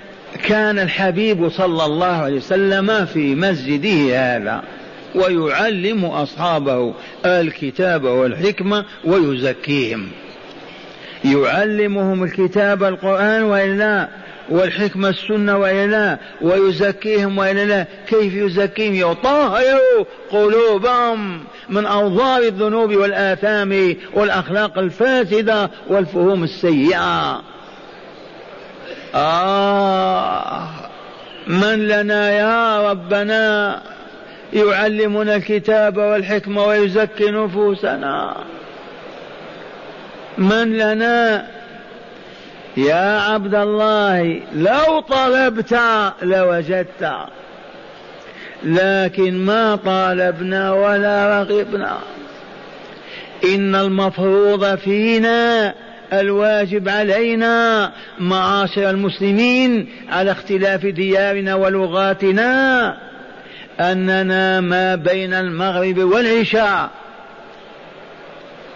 كان 0.44 0.78
الحبيب 0.78 1.48
صلى 1.48 1.84
الله 1.84 2.06
عليه 2.06 2.36
وسلم 2.36 3.04
في 3.04 3.34
مسجده 3.34 4.18
هذا 4.36 4.62
ويعلم 5.14 6.04
أصحابه 6.04 6.94
الكتاب 7.26 8.04
والحكمة 8.04 8.84
ويزكيهم. 9.04 10.08
يعلمهم 11.24 12.24
الكتاب 12.24 12.84
القرآن 12.84 13.42
وإلا 13.42 14.08
والحكمة 14.50 15.08
السنة 15.08 15.56
وإلا 15.56 16.18
ويزكيهم 16.40 17.38
وإلا 17.38 17.64
لا. 17.64 17.86
كيف 18.08 18.34
يزكيهم؟ 18.34 19.10
يطهر 19.10 19.80
قلوبهم 20.30 21.44
من 21.68 21.86
أوضار 21.86 22.42
الذنوب 22.42 22.96
والآثام 22.96 23.96
والأخلاق 24.14 24.78
الفاسدة 24.78 25.70
والفهوم 25.88 26.44
السيئة. 26.44 27.42
آه 29.14 30.68
من 31.46 31.88
لنا 31.88 32.30
يا 32.30 32.90
ربنا 32.90 33.82
يعلمنا 34.52 35.36
الكتاب 35.36 35.96
والحكمة 35.96 36.64
ويزكي 36.64 37.30
نفوسنا. 37.30 38.36
من 40.38 40.76
لنا 40.76 41.46
يا 42.78 43.20
عبد 43.20 43.54
الله 43.54 44.40
لو 44.54 45.00
طلبت 45.00 45.80
لوجدت 46.22 47.12
لكن 48.62 49.38
ما 49.38 49.76
طالبنا 49.76 50.72
ولا 50.72 51.40
رغبنا. 51.40 51.98
إن 53.44 53.74
المفروض 53.74 54.76
فينا 54.76 55.74
الواجب 56.12 56.88
علينا 56.88 57.92
معاشر 58.18 58.90
المسلمين 58.90 59.88
على 60.08 60.30
اختلاف 60.30 60.86
ديارنا 60.86 61.54
ولغاتنا 61.54 62.96
أننا 63.80 64.60
ما 64.60 64.94
بين 64.94 65.34
المغرب 65.34 65.98
والعشاء. 65.98 66.90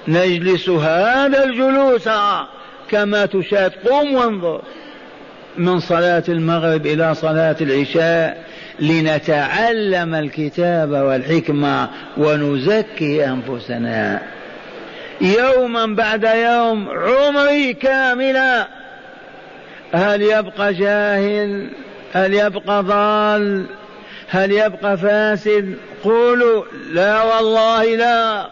نجلس 0.08 0.68
هذا 0.68 1.44
الجلوس 1.44 2.08
كما 2.92 3.26
تشاهد. 3.26 3.72
قم 3.88 4.14
وانظر. 4.14 4.62
من 5.58 5.80
صلاة 5.80 6.22
المغرب 6.28 6.86
إلى 6.86 7.14
صلاة 7.14 7.56
العشاء 7.60 8.44
لنتعلم 8.80 10.14
الكتاب 10.14 10.90
والحكمة 10.90 11.88
ونزكي 12.16 13.26
أنفسنا. 13.26 14.22
يوما 15.20 15.86
بعد 15.86 16.24
يوم 16.24 16.88
عمري 16.88 17.74
كاملا. 17.74 18.68
هل 19.94 20.22
يبقى 20.22 20.74
جاهل؟ 20.74 21.70
هل 22.12 22.34
يبقى 22.34 22.82
ضال؟ 22.82 23.66
هل 24.28 24.52
يبقى 24.52 24.96
فاسد؟ 24.96 25.74
قولوا 26.04 26.64
لا 26.92 27.22
والله 27.22 27.96
لا. 27.96 28.46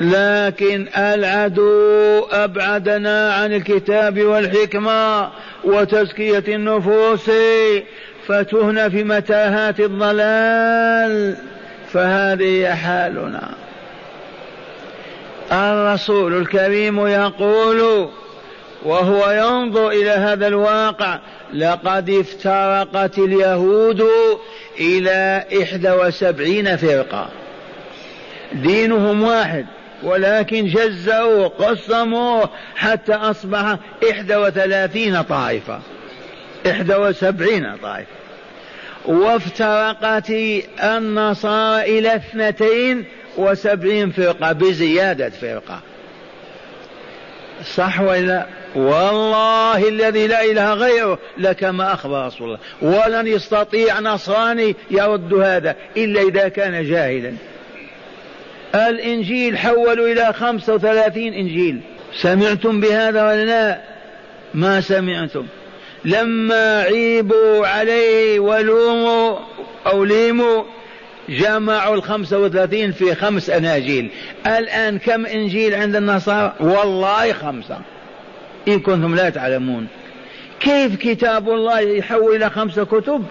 لكن 0.00 0.88
العدو 0.96 2.24
أبعدنا 2.30 3.32
عن 3.34 3.52
الكتاب 3.52 4.22
والحكمة 4.22 5.30
وتزكية 5.64 6.44
النفوس 6.48 7.30
فتهنا 8.26 8.88
في 8.88 9.04
متاهات 9.04 9.80
الضلال 9.80 11.36
فهذه 11.92 12.74
حالنا. 12.74 13.48
الرسول 15.52 16.36
الكريم 16.36 17.06
يقول 17.06 18.08
وهو 18.84 19.30
ينظر 19.30 19.88
إلى 19.88 20.10
هذا 20.10 20.46
الواقع 20.46 21.18
لقد 21.54 22.10
افترقت 22.10 23.18
اليهود 23.18 24.08
إلى 24.80 25.44
إحدى 25.62 25.90
وسبعين 25.90 26.76
فرقة. 26.76 27.28
دينهم 28.52 29.22
واحد. 29.22 29.66
ولكن 30.02 30.66
جزأوا 30.66 31.48
قسموا 31.48 32.46
حتى 32.76 33.14
أصبح 33.14 33.76
إحدى 34.10 34.36
وثلاثين 34.36 35.22
طائفة. 35.22 35.80
إحدى 36.70 36.94
وسبعين 36.94 37.76
طائفة. 37.76 38.10
وافترقت 39.06 40.32
النصارى 40.82 41.98
إلى 41.98 42.16
اثنتين 42.16 43.04
وسبعين 43.36 44.10
فرقة 44.10 44.52
بزيادة 44.52 45.30
فرقة. 45.30 45.80
صح 47.74 48.00
ولا؟ 48.00 48.46
والله 48.74 49.88
الذي 49.88 50.26
لا 50.26 50.44
إله 50.44 50.74
غيره 50.74 51.18
لكما 51.38 51.92
أخبر 51.92 52.26
رسول 52.26 52.46
الله. 52.48 52.58
ولن 52.82 53.26
يستطيع 53.26 54.00
نصراني 54.00 54.76
يرد 54.90 55.34
هذا 55.34 55.76
إلا 55.96 56.20
إذا 56.20 56.48
كان 56.48 56.84
جاهلا. 56.84 57.32
الإنجيل 58.74 59.58
حولوا 59.58 60.08
إلى 60.08 60.32
خمسة 60.32 60.74
وثلاثين 60.74 61.34
إنجيل. 61.34 61.80
سمعتم 62.20 62.80
بهذا 62.80 63.26
ولا 63.26 63.44
لا؟ 63.44 63.80
ما 64.54 64.80
سمعتم. 64.80 65.46
لما 66.04 66.80
عيبوا 66.82 67.66
عليه 67.66 68.40
ولوموا 68.40 69.38
أو 69.86 70.04
ليموا 70.04 70.64
جمعوا 71.28 71.94
الخمسة 71.94 72.38
وثلاثين 72.38 72.92
في 72.92 73.14
خمس 73.14 73.50
أناجيل. 73.50 74.10
الآن 74.46 74.98
كم 74.98 75.26
إنجيل 75.26 75.74
عند 75.74 75.96
النصارى؟ 75.96 76.54
والله 76.60 77.32
خمسة. 77.32 77.78
إن 78.68 78.80
كنتم 78.80 79.14
لا 79.14 79.30
تعلمون. 79.30 79.86
كيف 80.60 80.96
كتاب 80.96 81.48
الله 81.48 81.80
يحول 81.80 82.36
إلى 82.36 82.50
خمسة 82.50 82.84
كتب؟ 82.84 83.24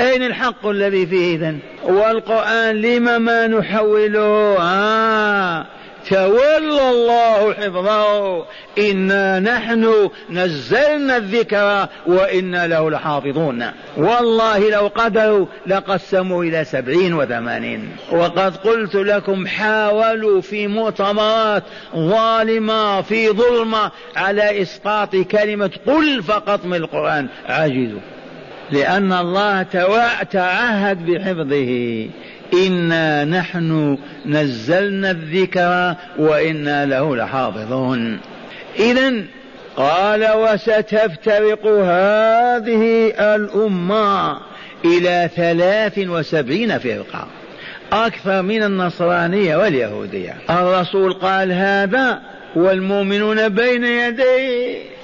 أين 0.00 0.22
الحق 0.22 0.66
الذي 0.66 1.06
فيه 1.06 1.36
إذن؟ 1.36 1.58
والقرآن 1.82 2.80
لم 2.80 3.22
ما 3.22 3.46
نحوله. 3.46 4.56
آه. 4.60 5.66
تولى 6.10 6.90
الله 6.90 7.52
حفظه. 7.52 8.44
إنا 8.78 9.40
نحن 9.40 10.10
نزلنا 10.30 11.16
الذكر 11.16 11.88
وإنا 12.06 12.66
له 12.66 12.90
لحافظون. 12.90 13.70
والله 13.96 14.70
لو 14.70 14.86
قدروا 14.86 15.46
لقسموا 15.66 16.44
إلى 16.44 16.64
سبعين 16.64 17.14
وثمانين. 17.14 17.96
وقد 18.12 18.56
قلت 18.56 18.94
لكم 18.94 19.46
حاولوا 19.46 20.40
في 20.40 20.66
مؤتمرات 20.66 21.62
ظالمة 21.96 23.02
في 23.02 23.30
ظلمة 23.30 23.90
على 24.16 24.62
إسقاط 24.62 25.16
كلمة 25.16 25.70
قل 25.86 26.22
فقط 26.22 26.64
من 26.64 26.74
القرآن. 26.74 27.28
عجزوا. 27.48 28.15
لأن 28.70 29.12
الله 29.12 29.62
تعهد 30.30 31.06
بحفظه. 31.06 32.06
إنا 32.66 33.24
نحن 33.24 33.98
نزلنا 34.26 35.10
الذكر 35.10 35.94
وإنا 36.18 36.86
له 36.86 37.16
لحافظون. 37.16 38.20
إذا 38.78 39.12
قال 39.76 40.28
وستفترق 40.32 41.66
هذه 41.66 43.12
الأمة 43.34 44.38
إلى 44.84 45.30
ثلاث 45.36 45.98
وسبعين 45.98 46.78
فرقة. 46.78 47.26
أكثر 47.92 48.42
من 48.42 48.62
النصرانية 48.62 49.56
واليهودية. 49.56 50.36
الرسول 50.50 51.12
قال 51.12 51.52
هذا 51.52 52.20
والمؤمنون 52.56 53.48
بين 53.48 53.84
يديه. 53.84 54.95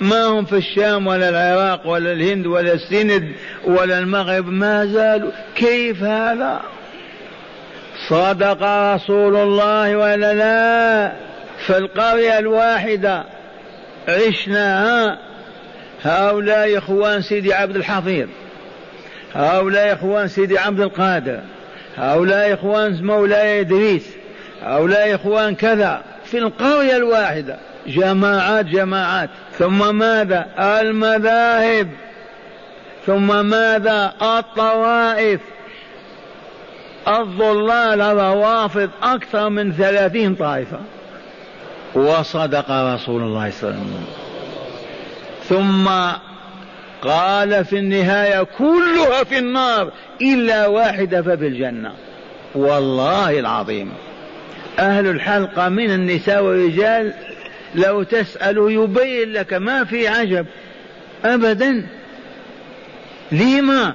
ما 0.00 0.24
هم 0.24 0.44
في 0.44 0.56
الشام 0.56 1.06
ولا 1.06 1.28
العراق 1.28 1.86
ولا 1.86 2.12
الهند 2.12 2.46
ولا 2.46 2.72
السند 2.72 3.32
ولا 3.64 3.98
المغرب؟ 3.98 4.48
ما 4.48 4.86
زالوا. 4.86 5.30
كيف 5.54 6.02
هذا؟ 6.02 6.60
صدق 8.08 8.62
رسول 8.94 9.36
الله 9.36 9.96
ولا 9.96 10.34
لا؟ 10.34 11.12
في 11.66 11.78
القرية 11.78 12.38
الواحدة 12.38 13.24
عشنا 14.08 15.18
هؤلاء 16.02 16.78
إخوان 16.78 17.22
سيدي 17.22 17.54
عبد 17.54 17.76
الحفيظ 17.76 18.28
هؤلاء 19.34 19.92
إخوان 19.92 20.28
سيدي 20.28 20.58
عبد 20.58 20.80
القادر 20.80 21.40
هؤلاء 21.96 22.54
إخوان 22.54 23.04
مولاي 23.04 23.60
إدريس 23.60 24.06
هؤلاء 24.62 25.14
إخوان 25.14 25.54
كذا 25.54 26.02
في 26.24 26.38
القرية 26.38 26.96
الواحدة. 26.96 27.56
جماعات 27.86 28.66
جماعات. 28.66 29.30
ثم 29.58 29.94
ماذا؟ 29.94 30.46
المذاهب. 30.58 31.88
ثم 33.06 33.46
ماذا؟ 33.46 34.12
الطوائف. 34.22 35.40
الضلال 37.08 38.00
الروافض 38.00 38.90
أكثر 39.02 39.48
من 39.48 39.72
ثلاثين 39.72 40.34
طائفة. 40.34 40.78
وصدق 41.94 42.70
رسول 42.70 43.22
الله 43.22 43.50
صلى 43.50 43.70
الله 43.70 43.80
عليه 43.80 43.88
وسلم. 43.88 44.06
ثم 45.48 45.88
قال 47.02 47.64
في 47.64 47.78
النهاية 47.78 48.42
كلها 48.58 49.24
في 49.24 49.38
النار 49.38 49.90
إلا 50.22 50.66
واحدة 50.66 51.22
ففي 51.22 51.46
الجنة 51.46 51.92
والله 52.54 53.38
العظيم. 53.38 53.92
أهل 54.78 55.06
الحلقة 55.06 55.68
من 55.68 55.90
النساء 55.90 56.42
والرجال 56.44 57.12
لو 57.74 58.02
تسأل 58.02 58.56
يبين 58.58 59.32
لك 59.32 59.52
ما 59.52 59.84
في 59.84 60.08
عجب 60.08 60.46
أبدا. 61.24 61.86
لما؟ 63.32 63.94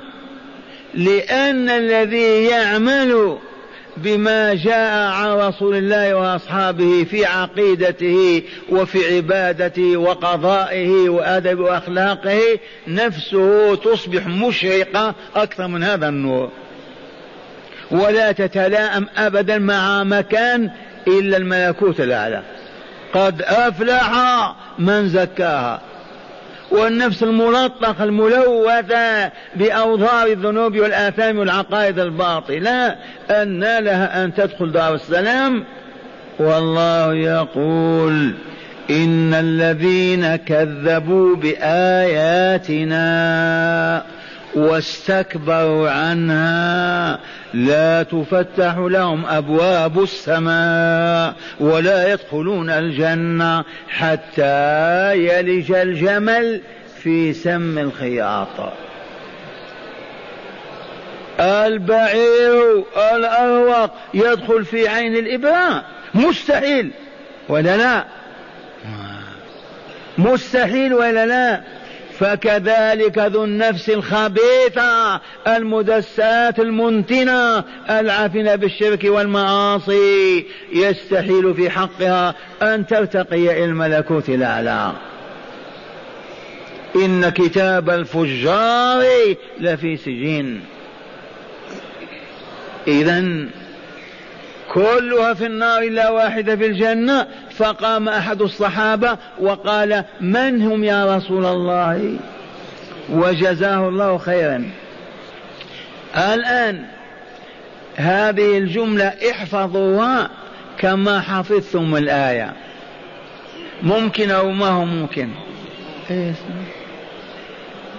لأن 0.94 1.70
الذي 1.70 2.44
يعمل 2.44 3.38
بما 3.98 4.54
جاء 4.54 5.12
عن 5.12 5.30
رسول 5.30 5.76
الله 5.76 6.16
وأصحابه 6.16 7.04
في 7.04 7.26
عقيدته 7.26 8.44
وفي 8.70 9.16
عبادته 9.16 9.98
وقضائه 9.98 11.10
وأدب 11.10 11.60
وأخلاقه 11.60 12.42
نفسه 12.88 13.76
تصبح 13.76 14.28
مشرقة 14.28 15.16
أكثر 15.36 15.68
من 15.68 15.84
هذا 15.84 16.10
النور 16.10 16.50
ولا 17.92 18.32
تتلائم 18.32 19.08
ابدا 19.18 19.58
مع 19.58 20.04
مكان 20.04 20.72
إلا 21.08 21.38
الملكوت 21.38 22.00
الأعلى. 22.02 22.44
قد 23.18 23.42
أفلح 23.42 24.12
من 24.80 25.10
زكاها. 25.10 25.82
والنفس 26.72 27.24
الملطخة 27.24 28.04
الملوثة 28.04 29.32
بأوضار 29.56 30.28
الذنوب 30.28 30.78
والآثام 30.78 31.40
والعقائد 31.40 32.00
الباطلة 32.00 32.96
أن 33.32 33.60
لها 33.60 34.24
أن 34.24 34.34
تدخل 34.34 34.72
دار 34.72 34.96
السلام. 34.96 35.64
والله 36.40 37.14
يقول 37.14 38.34
إن 38.90 39.34
الذين 39.34 40.36
كذبوا 40.36 41.36
بآياتنا 41.36 42.98
واستكبروا 44.58 45.90
عنها 45.90 47.20
لا 47.54 48.04
تفتح 48.04 48.78
لهم 48.78 49.26
أبواب 49.26 50.04
السماء 50.04 51.34
ولا 51.60 52.14
يدخلون 52.14 52.70
الجنة 52.70 53.64
حتى 53.90 55.14
يلج 55.18 55.72
الجمل 55.72 56.62
في 57.04 57.34
سم 57.34 57.78
الخياط. 57.78 58.74
البعير 61.40 62.84
الأروق 63.16 63.92
يدخل 64.14 64.66
في 64.66 64.88
عين 64.88 65.16
الابره 65.16 65.84
مستحيل. 66.14 66.92
ولا 67.50 67.78
لا؟ 67.78 68.06
مستحيل 70.18 70.94
ولا 70.94 71.26
لا؟ 71.26 71.62
فكذلك 72.20 73.18
ذو 73.18 73.44
النفس 73.44 73.90
الخبيثة 73.90 75.22
المدساة 75.48 76.54
المنتنة 76.60 77.64
العافنة 77.90 78.56
بالشرك 78.56 79.04
والمعاصي 79.04 80.46
يستحيل 80.74 81.54
في 81.54 81.70
حقها 81.70 82.36
أن 82.62 82.88
ترتقي 82.88 83.36
إلى 83.36 83.66
الملكوت 83.66 84.30
الأعلى. 84.30 84.92
إن 86.96 87.30
كتاب 87.30 87.90
الفجار 87.90 89.06
لفي 89.60 89.98
سجين. 89.98 90.62
إذا 92.88 93.48
كلها 94.74 95.34
في 95.34 95.46
النار 95.46 95.82
إلا 95.82 96.10
واحدة 96.10 96.56
في 96.56 96.66
الجنة. 96.66 97.28
فقام 97.52 98.10
أحد 98.10 98.42
الصحابة 98.42 99.18
وقال 99.40 100.04
من 100.22 100.62
هم 100.62 100.84
يا 100.84 101.18
رسول 101.18 101.46
الله؟ 101.46 102.18
وجزاه 103.10 103.90
الله 103.90 104.18
خيرا. 104.18 104.70
الآن 106.18 106.86
هذه 107.96 108.58
الجملة 108.58 109.14
احفظوها 109.32 110.30
كما 110.78 111.22
حفظتم 111.22 111.96
الآية. 111.96 112.54
ممكن 113.84 114.32
أو 114.32 114.52
ما 114.52 114.68
هو 114.68 114.86
ممكن؟ 114.86 115.30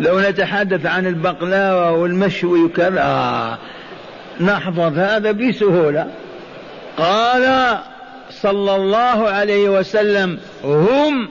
لو 0.00 0.20
نتحدث 0.20 0.86
عن 0.86 1.06
البقلاوة 1.06 1.92
والمشوي 1.92 2.62
وكذا 2.62 3.58
نحفظ 4.40 4.98
هذا 4.98 5.32
بسهولة. 5.32 6.06
قال 6.98 7.78
صلى 8.30 8.76
الله 8.76 9.28
عليه 9.28 9.68
وسلم 9.68 10.38
هم 10.64 11.28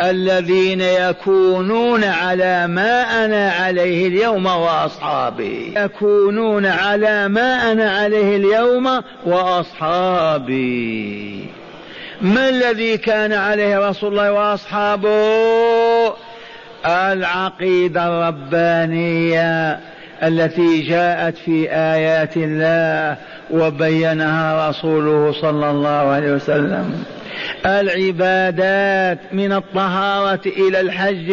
الذين 0.00 0.80
يكونون 0.80 2.04
على 2.04 2.66
ما 2.66 3.24
أنا 3.24 3.50
عليه 3.50 4.08
اليوم 4.08 4.46
وأصحابي. 4.46 5.74
يكونون 5.76 6.66
على 6.66 7.28
ما 7.28 7.72
أنا 7.72 7.90
عليه 7.90 8.36
اليوم 8.36 9.02
وأصحابي. 9.26 10.72
ما 12.20 12.48
الذي 12.48 12.96
كان 12.96 13.32
عليه 13.32 13.88
رسول 13.88 14.10
الله 14.10 14.32
وأصحابه؟ 14.32 16.12
العقيدة 16.86 18.06
الربانية 18.06 19.80
التي 20.22 20.80
جاءت 20.80 21.36
في 21.36 21.70
آيات 21.70 22.36
الله 22.36 23.16
وبينها 23.52 24.68
رسوله 24.68 25.32
صلى 25.40 25.70
الله 25.70 25.88
عليه 25.88 26.32
وسلم. 26.32 27.04
العبادات 27.66 29.18
من 29.32 29.52
الطهارة 29.52 30.40
إلى 30.46 30.80
الحج 30.80 31.32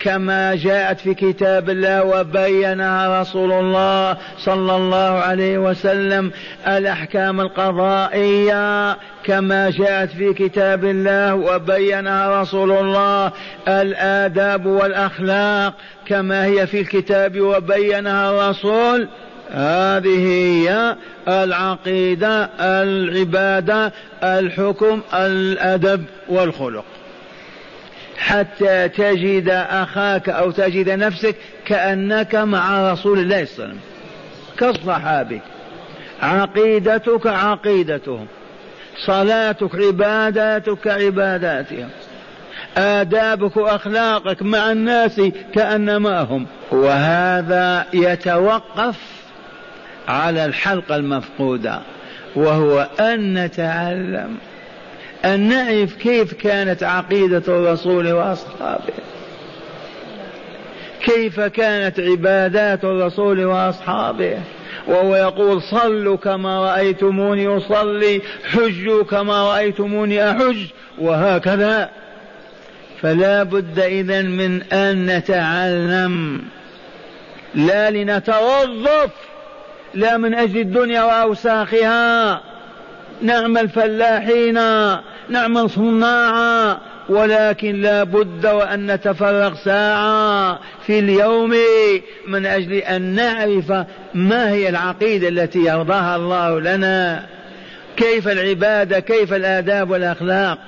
كما 0.00 0.54
جاءت 0.54 1.00
في 1.00 1.14
كتاب 1.14 1.70
الله 1.70 2.04
وبينها 2.04 3.20
رسول 3.20 3.52
الله 3.52 4.16
صلى 4.38 4.76
الله 4.76 5.18
عليه 5.18 5.58
وسلم. 5.58 6.30
الأحكام 6.66 7.40
القضائية 7.40 8.96
كما 9.24 9.70
جاءت 9.70 10.10
في 10.10 10.34
كتاب 10.34 10.84
الله 10.84 11.34
وبينها 11.34 12.42
رسول 12.42 12.72
الله. 12.72 13.32
الآداب 13.68 14.66
والأخلاق 14.66 15.74
كما 16.06 16.44
هي 16.44 16.66
في 16.66 16.80
الكتاب 16.80 17.40
وبينها 17.40 18.30
الرسول 18.30 19.08
هذه 19.52 20.28
هي 20.28 20.96
العقيدة 21.28 22.50
العبادة 22.60 23.92
الحكم 24.22 25.00
الأدب 25.14 26.04
والخلق. 26.28 26.84
حتى 28.18 28.88
تجد 28.88 29.48
أخاك 29.70 30.28
أو 30.28 30.50
تجد 30.50 30.90
نفسك 30.90 31.36
كأنك 31.64 32.34
مع 32.34 32.92
رسول 32.92 33.18
الله 33.18 33.44
صلى 33.44 33.64
الله 33.64 33.68
عليه 33.68 33.74
وسلم 33.74 33.80
كالصحابي. 34.58 35.40
عقيدتك 36.22 37.26
عقيدتهم 37.26 38.26
صلاتك 39.06 39.74
عباداتك 39.74 40.88
عباداتهم. 40.88 41.88
آدابك 42.76 43.56
وأخلاقك 43.56 44.42
مع 44.42 44.72
الناس 44.72 45.20
كأنما 45.54 46.20
هم. 46.20 46.46
وهذا 46.70 47.86
يتوقف 47.92 49.11
على 50.08 50.44
الحلقة 50.44 50.96
المفقودة 50.96 51.80
وهو 52.36 52.88
أن 53.00 53.44
نتعلم 53.44 54.36
أن 55.24 55.40
نعرف 55.40 55.94
كيف 55.94 56.34
كانت 56.34 56.82
عقيدة 56.82 57.42
الرسول 57.48 58.12
وأصحابه. 58.12 58.92
كيف 61.02 61.40
كانت 61.40 62.00
عبادات 62.00 62.84
الرسول 62.84 63.44
وأصحابه. 63.44 64.38
وهو 64.88 65.16
يقول 65.16 65.62
صلوا 65.62 66.16
كما 66.16 66.72
رأيتموني 66.72 67.46
أصلي 67.46 68.22
حجوا 68.52 69.04
كما 69.04 69.52
رأيتموني 69.52 70.30
أحج 70.30 70.66
وهكذا. 70.98 71.90
فلا 73.02 73.42
بد 73.42 73.78
إذا 73.78 74.22
من 74.22 74.62
أن 74.62 75.06
نتعلم 75.06 76.42
لا 77.54 77.90
لنتوظف 77.90 79.10
لا 79.94 80.16
من 80.16 80.34
أجل 80.34 80.60
الدنيا 80.60 81.02
وأوساخها. 81.02 82.40
نعمل 83.22 83.68
فلاحين 83.68 84.54
نعمل 85.28 85.70
صناعا 85.70 86.78
ولكن 87.08 87.80
لا 87.80 88.04
بد 88.04 88.46
وأن 88.46 88.90
نتفرغ 88.90 89.54
ساعة 89.54 90.58
في 90.86 90.98
اليوم 90.98 91.54
من 92.28 92.46
أجل 92.46 92.72
أن 92.72 93.02
نعرف 93.02 93.72
ما 94.14 94.50
هي 94.50 94.68
العقيدة 94.68 95.28
التي 95.28 95.58
يرضاها 95.58 96.16
الله 96.16 96.60
لنا. 96.60 97.26
كيف 97.96 98.28
العبادة 98.28 99.00
كيف 99.00 99.32
الآداب 99.32 99.90
والأخلاق. 99.90 100.58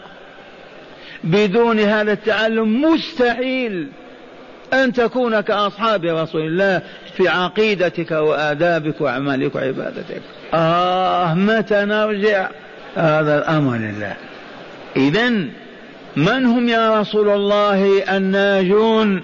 بدون 1.25 1.81
هذا 1.81 2.13
التعلم 2.13 2.83
مستحيل. 2.83 3.89
أن 4.73 4.93
تكون 4.93 5.41
كأصحاب 5.41 6.05
رسول 6.05 6.41
الله 6.47 6.83
في 7.17 7.29
عقيدتك 7.29 8.11
وآدابك 8.11 9.01
وأعمالك 9.01 9.55
وعبادتك. 9.55 10.23
آه 10.55 11.35
متى 11.35 11.85
نرجع؟ 11.85 12.49
هذا 12.97 13.39
الأمر 13.39 13.77
لله. 13.77 14.17
إذا 14.97 15.29
من 16.17 16.47
هم 16.47 16.69
يا 16.69 17.01
رسول 17.01 17.29
الله 17.29 18.03
الناجون 18.17 19.23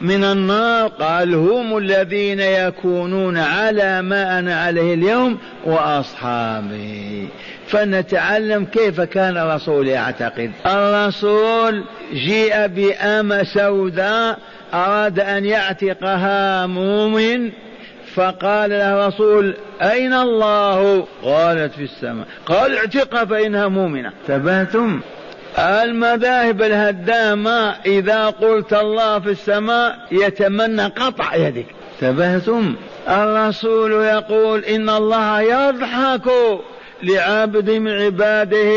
من 0.00 0.24
النار؟ 0.24 0.88
قال 0.88 1.34
هم 1.34 1.76
الذين 1.78 2.40
يكونون 2.40 3.36
على 3.36 4.02
ما 4.02 4.38
أنا 4.38 4.60
عليه 4.60 4.94
اليوم 4.94 5.38
وأصحابي. 5.64 7.28
فنتعلم 7.66 8.64
كيف 8.64 9.00
كان 9.00 9.36
الرسول 9.36 9.88
يعتقد. 9.88 10.50
الرسول 10.66 11.84
جيء 12.12 12.66
بأمة 12.66 13.42
سوداء 13.42 14.38
أراد 14.74 15.20
أن 15.20 15.44
يعتقها 15.44 16.66
مؤمن 16.66 17.50
فقال 18.14 18.70
له 18.70 18.92
الرسول 18.92 19.56
أين 19.82 20.12
الله؟ 20.12 21.06
قالت 21.22 21.74
في 21.74 21.82
السماء. 21.82 22.26
قال 22.46 22.76
اعتقها 22.76 23.24
فإنها 23.24 23.68
مؤمنة. 23.68 24.12
تبهتم. 24.28 25.00
المذاهب 25.58 26.62
الهدامة 26.62 27.74
إذا 27.86 28.26
قلت 28.26 28.72
الله 28.72 29.18
في 29.18 29.30
السماء 29.30 29.98
يتمنى 30.12 30.82
قطع 30.82 31.34
يدك. 31.34 31.66
تبهتم. 32.00 32.74
الرسول 33.08 33.92
يقول 33.92 34.64
إن 34.64 34.90
الله 34.90 35.40
يضحك 35.40 36.30
لعبد 37.02 37.70
من 37.70 38.02
عباده 38.02 38.72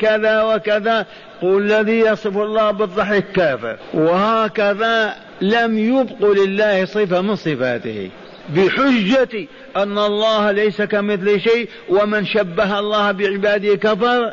كذا 0.00 0.42
وكذا. 0.42 1.06
قل 1.42 1.72
الذي 1.72 1.98
يصف 1.98 2.36
الله 2.36 2.70
بالضحك 2.70 3.24
كافر. 3.34 3.76
وهكذا 3.94 5.14
لم 5.40 5.78
يبق 5.78 6.30
لله 6.30 6.84
صفة 6.84 7.20
من 7.20 7.36
صفاته. 7.36 8.10
بحجة 8.56 9.46
أن 9.76 9.98
الله 9.98 10.50
ليس 10.50 10.82
كمثل 10.82 11.40
شيء 11.40 11.68
ومن 11.88 12.26
شبه 12.26 12.78
الله 12.78 13.12
بعباده 13.12 13.74
كفر 13.74 14.32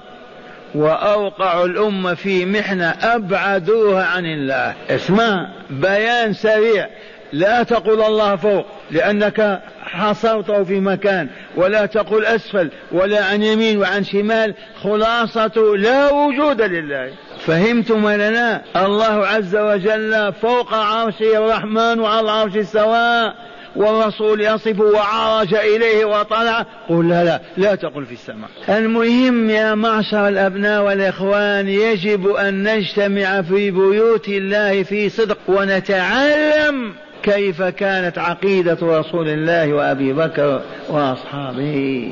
وأوقع 0.76 1.64
الأمة 1.64 2.14
في 2.14 2.46
محنة 2.46 2.90
أبعدوها 3.02 4.06
عن 4.06 4.26
الله. 4.26 4.76
اسمع 4.90 5.48
بيان 5.70 6.34
سريع. 6.34 6.88
لا 7.34 7.64
تقل 7.64 8.02
الله 8.02 8.36
فوق 8.36 8.66
لأنك 8.92 9.62
حصرته 9.82 10.64
في 10.64 10.80
مكان 10.80 11.28
ولا 11.56 11.86
تقل 11.86 12.26
أسفل 12.26 12.70
ولا 12.92 13.26
عن 13.26 13.44
يمين 13.44 13.78
وعن 13.78 14.04
شمال 14.04 14.54
خلاصة 14.84 15.76
لا 15.78 16.12
وجود 16.12 16.62
لله. 16.62 17.12
فهمتم 17.40 18.10
لنا 18.10 18.62
الله 18.76 19.28
عز 19.28 19.56
وجل 19.56 20.34
فوق 20.34 20.74
عرشه 20.74 21.38
الرحمن 21.38 22.00
وعلى 22.00 22.20
العرش 22.20 22.58
سواء 22.58 23.36
والرسول 23.76 24.42
يصف 24.42 24.80
وعرج 24.80 25.56
إليه 25.56 26.06
وطلع 26.06 26.66
قل 26.90 27.10
لا 27.10 27.24
لا 27.24 27.42
لا 27.58 27.76
تقل 27.76 28.06
في 28.06 28.14
السماء. 28.14 28.50
المهم 28.70 29.50
يا 29.50 29.76
معشر 29.76 30.28
الأبناء 30.28 30.84
والإخوان 30.84 31.68
يجب 31.68 32.28
أن 32.28 32.64
نجتمع 32.64 33.42
في 33.42 33.72
بيوت 33.72 34.28
الله 34.28 34.84
في 34.84 35.10
صدق 35.10 35.38
ونتعلم 35.48 36.94
كيف 37.24 37.62
كانت 37.62 38.18
عقيدة 38.18 38.78
رسول 38.82 39.28
الله 39.28 39.74
وأبي 39.74 40.14
بكر 40.14 40.62
وأصحابه؟ 40.90 42.12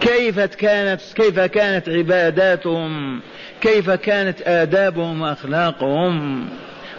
كيف 0.00 0.40
كانت 0.40 1.00
كيف 1.14 1.40
كانت 1.40 1.88
عباداتهم؟ 1.88 3.20
كيف 3.60 3.90
كانت 3.90 4.42
آدابهم 4.42 5.20
وأخلاقهم؟ 5.20 6.46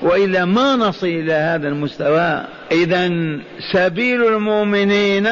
وإلا 0.02 0.46
ما 0.46 0.76
نصل 0.76 1.08
إلى 1.08 1.34
هذا 1.34 1.68
المستوى؟ 1.68 2.44
اذا 2.72 3.12
سبيل 3.74 4.28
المؤمنين 4.28 5.28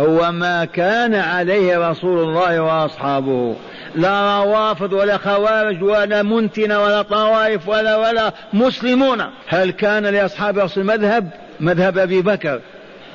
هو 0.00 0.32
ما 0.32 0.64
كان 0.64 1.14
عليه 1.14 1.90
رسول 1.90 2.28
الله 2.28 2.60
وأصحابه. 2.60 3.56
لا 3.96 4.44
روافض 4.44 4.92
ولا 4.92 5.18
خوارج 5.18 5.82
ولا 5.82 6.22
منتنة 6.22 6.82
ولا 6.82 7.02
طوائف 7.02 7.68
ولا 7.68 7.96
ولا 7.96 8.32
مسلمون. 8.52 9.22
هل 9.48 9.70
كان 9.70 10.06
لأصحاب 10.06 10.58
رسول 10.58 10.84
مذهب 10.84 11.30
مذهب 11.60 11.98
أبي 11.98 12.22
بكر؟ 12.22 12.60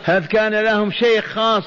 هل 0.04 0.26
كان 0.26 0.54
لهم 0.54 0.92
شيخ 0.92 1.26
خاص 1.26 1.64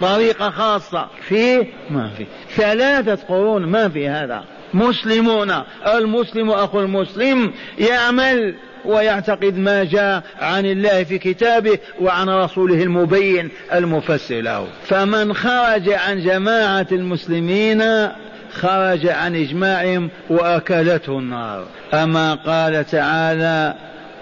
طريقة 0.00 0.50
خاصة؟ 0.50 1.06
في 1.28 1.66
ما 1.90 2.10
في. 2.16 2.26
ثلاثة 2.56 3.18
قرون 3.28 3.66
ما 3.66 3.88
في 3.88 4.08
هذا. 4.08 4.44
مسلمون. 4.74 5.52
المسلم 5.86 6.50
أخو 6.50 6.80
المسلم 6.80 7.52
يعمل 7.78 8.54
ويعتقد 8.84 9.58
ما 9.58 9.84
جاء 9.84 10.22
عن 10.40 10.66
الله 10.66 11.04
في 11.04 11.18
كتابه 11.18 11.78
وعن 12.00 12.28
رسوله 12.28 12.82
المبين 12.82 13.50
المفسر 13.74 14.40
له. 14.40 14.66
فمن 14.86 15.34
خرج 15.34 15.90
عن 15.90 16.20
جماعة 16.20 16.86
المسلمين 16.92 18.08
خرج 18.52 19.06
عن 19.06 19.36
إجماعهم 19.36 20.10
وأكلته 20.30 21.18
النار. 21.18 21.66
أما 21.94 22.34
قال 22.34 22.84
تعالى 22.84 23.74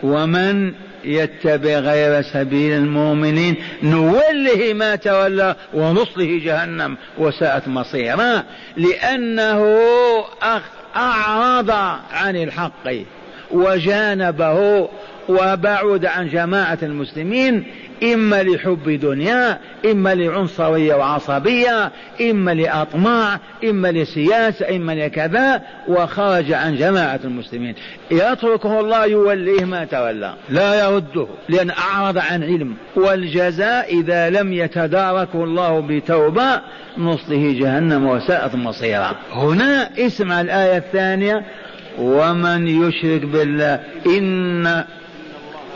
ومن 0.03 0.73
يتبع 1.05 1.79
غير 1.79 2.23
سبيل 2.23 2.73
المؤمنين 2.73 3.57
نوله 3.83 4.73
ما 4.75 4.97
تولى 4.97 5.57
ونصله 5.75 6.41
جهنم 6.45 6.97
وساءت 7.19 7.69
مصيرا 7.69 8.43
لأنه 8.77 9.77
أعرض 10.97 11.71
عن 12.12 12.37
الحق. 12.37 12.89
وجانبه 13.51 14.89
وبعد 15.29 16.07
عن 16.07 16.29
جماعة 16.29 16.79
المسلمين 16.83 17.65
إما 18.03 18.43
لحب 18.43 18.91
دنيا 18.91 19.59
إما 19.91 20.15
لعنصرية 20.15 20.95
وعصبية 20.95 21.91
إما 22.31 22.55
لأطماع 22.55 23.41
إما 23.65 23.93
لسياسة 23.93 24.77
إما 24.77 24.93
لكذا 24.93 25.63
وخرج 25.89 26.53
عن 26.53 26.77
جماعة 26.77 27.21
المسلمين. 27.25 27.75
يتركه 28.11 28.81
الله 28.81 29.07
يوليه 29.07 29.65
ما 29.65 29.85
تولى. 29.85 30.35
لا 30.49 30.75
يرده 30.75 31.27
لأن 31.49 31.71
أعرض 31.71 32.19
عن 32.19 32.43
علم. 32.43 32.75
والجزاء 32.97 34.01
إذا 34.01 34.31
لم 34.31 34.53
يتداركه 34.53 35.45
الله 35.45 35.81
بتوبة 35.81 36.61
نصله 36.99 37.53
جهنم 37.61 38.07
وساءت 38.07 38.55
مصيرا. 38.55 39.13
هنا 39.33 39.91
اسمع 39.99 40.41
الآية 40.41 40.77
الثانية. 40.77 41.45
ومن 41.99 42.69
يشرك 42.69 43.25
بالله 43.25 43.81
إن 44.07 44.67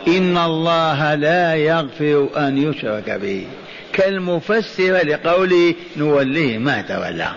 إن 0.07 0.37
الله 0.37 1.15
لا 1.15 1.55
يغفر 1.55 2.27
أن 2.37 2.57
يشرك 2.57 3.09
به. 3.09 3.45
كالمفسر 3.93 5.07
لقوله 5.07 5.73
نوليه 5.97 6.57
ما 6.57 6.81
تولى. 6.81 7.31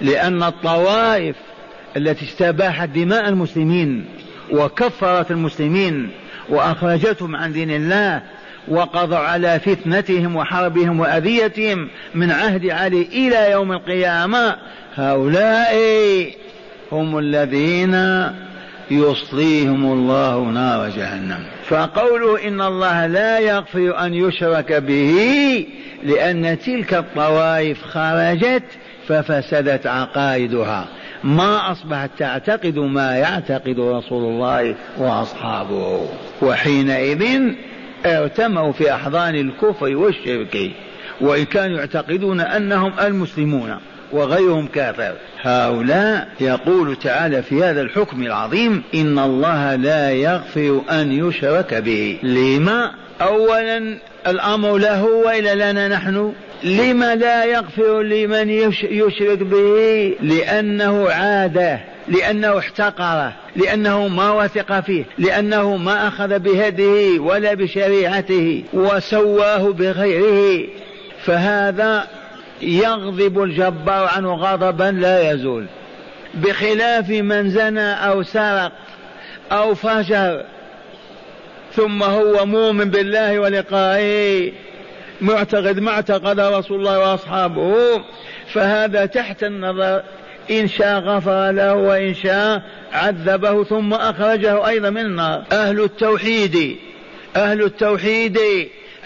لأن 0.00 0.42
الطوائف 0.42 1.36
التي 1.96 2.24
استباحت 2.24 2.88
دماء 2.88 3.28
المسلمين 3.28 4.04
وكفرت 4.52 5.30
المسلمين 5.30 6.10
وأخرجتهم 6.48 7.36
عن 7.36 7.52
دين 7.52 7.70
الله 7.70 8.22
وقضوا 8.68 9.18
على 9.18 9.60
فتنتهم 9.60 10.36
وحربهم 10.36 11.00
وأذيتهم 11.00 11.88
من 12.14 12.30
عهد 12.30 12.70
علي 12.70 13.02
إلى 13.02 13.50
يوم 13.50 13.72
القيامة 13.72 14.56
هؤلاء 14.94 15.74
هم 16.92 17.18
الذين 17.18 18.24
يصليهم 18.90 19.92
الله 19.92 20.44
نار 20.44 20.88
جهنم. 20.88 21.38
فقوله 21.68 22.48
إن 22.48 22.60
الله 22.60 23.06
لا 23.06 23.38
يغفر 23.38 24.06
أن 24.06 24.14
يشرك 24.14 24.72
به 24.72 25.66
لأن 26.04 26.58
تلك 26.58 26.94
الطوائف 26.94 27.84
خرجت 27.84 28.62
ففسدت 29.08 29.86
عقائدها. 29.86 30.88
ما 31.24 31.72
أصبحت 31.72 32.10
تعتقد 32.18 32.78
ما 32.78 33.16
يعتقد 33.16 33.80
رسول 33.80 34.24
الله 34.24 34.74
وأصحابه. 34.98 36.08
وحينئذ 36.42 37.52
ارتموا 38.06 38.72
في 38.72 38.94
أحضان 38.94 39.34
الكفر 39.34 39.96
والشرك 39.96 40.70
وإن 41.20 41.44
كانوا 41.44 41.78
يعتقدون 41.78 42.40
أنهم 42.40 42.92
المسلمون. 43.00 43.76
وغيرهم 44.12 44.66
كافر. 44.66 45.14
هؤلاء 45.42 46.28
يقول 46.40 46.96
تعالى 46.96 47.42
في 47.42 47.62
هذا 47.62 47.80
الحكم 47.80 48.22
العظيم 48.22 48.82
إن 48.94 49.18
الله 49.18 49.74
لا 49.74 50.10
يغفر 50.10 50.80
أن 50.90 51.12
يشرك 51.12 51.74
به. 51.74 52.18
لما؟ 52.22 52.90
أولا 53.22 53.98
الأمر 54.26 54.78
له 54.78 55.04
وإلا 55.04 55.72
لنا 55.72 55.88
نحن. 55.88 56.32
لما 56.64 57.14
لا 57.14 57.44
يغفر 57.44 58.02
لمن 58.02 58.50
يشرك 58.90 59.38
به؟ 59.38 60.14
لأنه 60.22 61.10
عاده 61.10 61.80
لأنه 62.08 62.58
احتقره 62.58 63.32
لأنه 63.56 64.08
ما 64.08 64.30
وثق 64.30 64.80
فيه 64.80 65.04
لأنه 65.18 65.76
ما 65.76 66.08
أخذ 66.08 66.38
بهديه 66.38 67.18
ولا 67.18 67.54
بشريعته 67.54 68.64
وسواه 68.72 69.72
بغيره. 69.72 70.68
فهذا 71.24 72.06
يغضب 72.62 73.42
الجبار 73.42 74.08
عنه 74.16 74.34
غضبا 74.34 74.84
لا 74.84 75.32
يزول. 75.32 75.66
بخلاف 76.34 77.10
من 77.10 77.50
زنى 77.50 77.92
أو 77.92 78.22
سرق 78.22 78.72
أو 79.52 79.74
فجر 79.74 80.44
ثم 81.72 82.02
هو 82.02 82.46
مؤمن 82.46 82.90
بالله 82.90 83.38
ولقائه 83.38 84.52
معتقد 85.20 85.78
ما 85.78 85.90
اعتقد 85.90 86.40
رسول 86.40 86.78
الله 86.78 86.98
وأصحابه 86.98 88.02
فهذا 88.52 89.06
تحت 89.06 89.44
النظر. 89.44 90.02
إن 90.50 90.68
شاء 90.68 91.00
غفر 91.00 91.50
له 91.50 91.74
وإن 91.74 92.14
شاء 92.14 92.62
عذبه 92.92 93.64
ثم 93.64 93.94
أخرجه 93.94 94.68
أيضا 94.68 94.90
من 94.90 95.00
النار. 95.00 95.44
أهل 95.52 95.80
التوحيد 95.80 96.76
أهل 97.36 97.62
التوحيد 97.62 98.38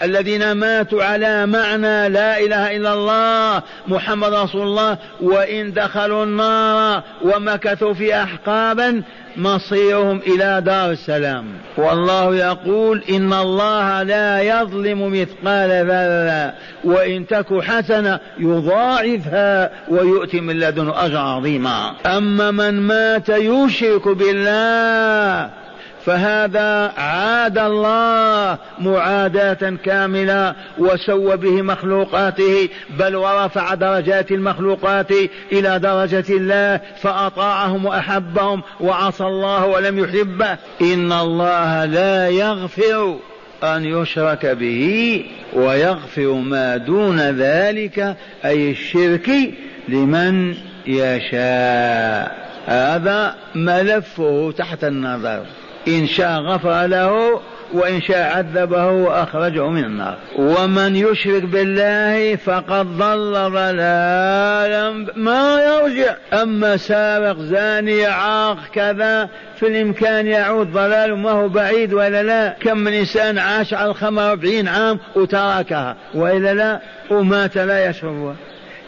الذين 0.03 0.51
ماتوا 0.51 1.03
على 1.03 1.45
معنى 1.45 2.09
لا 2.09 2.39
إله 2.39 2.75
إلا 2.75 2.93
الله 2.93 3.63
محمد 3.87 4.33
رسول 4.33 4.61
الله 4.61 4.97
وإن 5.21 5.73
دخلوا 5.73 6.23
النار 6.23 7.03
ومكثوا 7.21 7.93
في 7.93 8.15
احقابا 8.15 9.01
مصيرهم 9.37 10.21
إلى 10.27 10.61
دار 10.65 10.91
السلام. 10.91 11.45
والله 11.77 12.35
يقول 12.35 13.03
إن 13.09 13.33
الله 13.33 14.03
لا 14.03 14.41
يظلم 14.41 15.21
مثقال 15.21 15.85
ذرة 15.85 16.53
وإن 16.83 17.27
تك 17.27 17.61
حسنة 17.61 18.19
يضاعفها 18.39 19.71
ويؤتي 19.89 20.41
من 20.41 20.59
لدنه 20.59 21.05
اجرا 21.05 21.19
عظيما. 21.19 21.91
أما 22.05 22.51
من 22.51 22.73
مات 22.79 23.29
يشرك 23.29 24.07
بالله 24.07 25.64
فهذا 26.05 26.93
عاد 26.97 27.57
الله 27.57 28.57
معاداة 28.79 29.77
كاملة 29.85 30.55
وسوى 30.77 31.37
به 31.37 31.61
مخلوقاته 31.61 32.69
بل 32.99 33.15
ورفع 33.15 33.73
درجات 33.73 34.31
المخلوقات 34.31 35.11
إلى 35.51 35.79
درجة 35.79 36.25
الله 36.29 36.81
فأطاعهم 37.01 37.85
وأحبهم 37.85 38.63
وعصى 38.79 39.23
الله 39.23 39.65
ولم 39.65 39.99
يحبه. 39.99 40.57
إن 40.81 41.11
الله 41.11 41.85
لا 41.85 42.29
يغفر 42.29 43.17
أن 43.63 43.85
يشرك 43.85 44.45
به 44.45 45.25
ويغفر 45.53 46.33
ما 46.33 46.77
دون 46.77 47.19
ذلك 47.19 48.17
أي 48.45 48.71
الشرك 48.71 49.29
لمن 49.87 50.55
يشاء. 50.87 52.45
هذا 52.65 53.35
ملفه 53.55 54.53
تحت 54.57 54.83
النظر. 54.83 55.45
إن 55.87 56.07
شاء 56.07 56.39
غفر 56.39 56.85
له 56.85 57.41
وإن 57.73 58.01
شاء 58.01 58.37
عذبه 58.37 58.87
وأخرجه 58.87 59.69
من 59.69 59.83
النار. 59.83 60.17
ومن 60.35 60.95
يشرك 60.95 61.43
بالله 61.43 62.35
فقد 62.35 62.97
ضل 62.97 63.33
ضلالا. 63.33 65.05
ما 65.15 65.61
يرجع. 65.61 66.15
أما 66.33 66.77
سارق 66.77 67.39
زاني 67.39 68.05
عاق 68.05 68.57
كذا 68.73 69.29
في 69.55 69.67
الإمكان 69.67 70.27
يعود 70.27 70.73
ضلال 70.73 71.17
ما 71.17 71.31
هو 71.31 71.49
بعيد 71.49 71.93
ولا 71.93 72.23
لا. 72.23 72.55
كم 72.61 72.77
من 72.77 72.93
إنسان 72.93 73.37
عاش 73.37 73.73
على 73.73 73.89
الخمر 73.89 74.31
أربعين 74.31 74.67
عام 74.67 74.99
وتركها 75.15 75.95
وإلا 76.13 76.53
لا 76.53 76.79
ومات 77.11 77.57
لا 77.57 77.89
يشربها. 77.89 78.35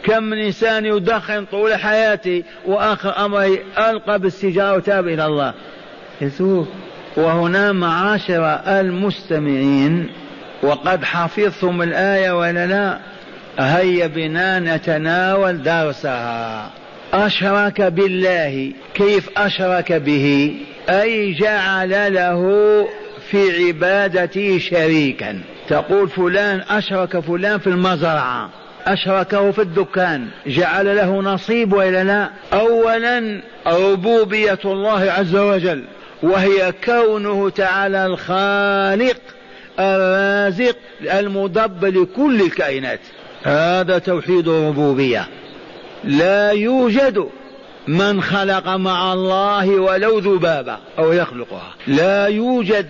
كم 0.02 0.22
من 0.22 0.38
إنسان 0.38 0.84
يدخن 0.84 1.44
طول 1.44 1.74
حياته 1.74 2.42
وآخر 2.66 3.24
أمره 3.24 3.58
ألقى 3.78 4.18
بالسجارة 4.18 4.76
وتاب 4.76 5.08
إلى 5.08 5.26
الله. 5.26 5.54
يسوع 6.20 6.66
وهنا 7.18 7.72
معاشر 7.72 8.60
المستمعين 8.66 10.08
وقد 10.62 11.04
حفظتم 11.04 11.82
الآية 11.82 12.38
ولا 12.38 12.66
لا؟ 12.66 12.98
هيا 13.58 14.06
بنا 14.06 14.58
نتناول 14.58 15.62
درسها. 15.62 16.70
أشرك 17.12 17.82
بالله 17.82 18.72
كيف 18.94 19.30
أشرك 19.36 19.92
به؟ 19.92 20.56
أي 20.88 21.32
جعل 21.32 22.14
له 22.14 22.42
في 23.30 23.66
عبادته 23.66 24.58
شريكا. 24.58 25.40
تقول 25.68 26.08
فلان 26.08 26.62
أشرك 26.70 27.18
فلان 27.18 27.58
في 27.58 27.66
المزرعة 27.66 28.50
أشركه 28.86 29.50
في 29.50 29.62
الدكان 29.62 30.26
جعل 30.46 30.96
له 30.96 31.20
نصيب 31.22 31.72
وإلا 31.72 32.04
لا؟ 32.04 32.28
أولا 32.52 33.40
ربوبية 33.66 34.58
الله 34.64 35.12
عز 35.12 35.36
وجل. 35.36 35.84
وهي 36.22 36.72
كونه 36.84 37.50
تعالى 37.50 38.06
الخالق 38.06 39.20
الرازق 39.78 40.76
المدبر 41.02 41.88
لكل 41.88 42.40
الكائنات. 42.40 43.00
هذا 43.42 43.98
توحيد 43.98 44.48
الربوبية. 44.48 45.28
لا 46.04 46.50
يوجد 46.50 47.28
من 47.88 48.22
خلق 48.22 48.68
مع 48.68 49.12
الله 49.12 49.70
ولو 49.70 50.18
ذبابة 50.18 50.76
أو 50.98 51.12
يخلقها. 51.12 51.74
لا 51.86 52.26
يوجد 52.26 52.86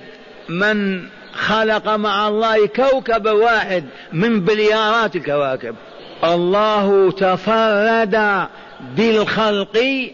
من 0.48 1.02
خلق 1.32 1.88
مع 1.88 2.28
الله 2.28 2.66
كوكب 2.66 3.26
واحد 3.26 3.84
من 4.12 4.40
بليارات 4.40 5.16
الكواكب. 5.16 5.74
الله 6.24 7.10
تفرد 7.10 8.46
بالخلق 8.96 10.08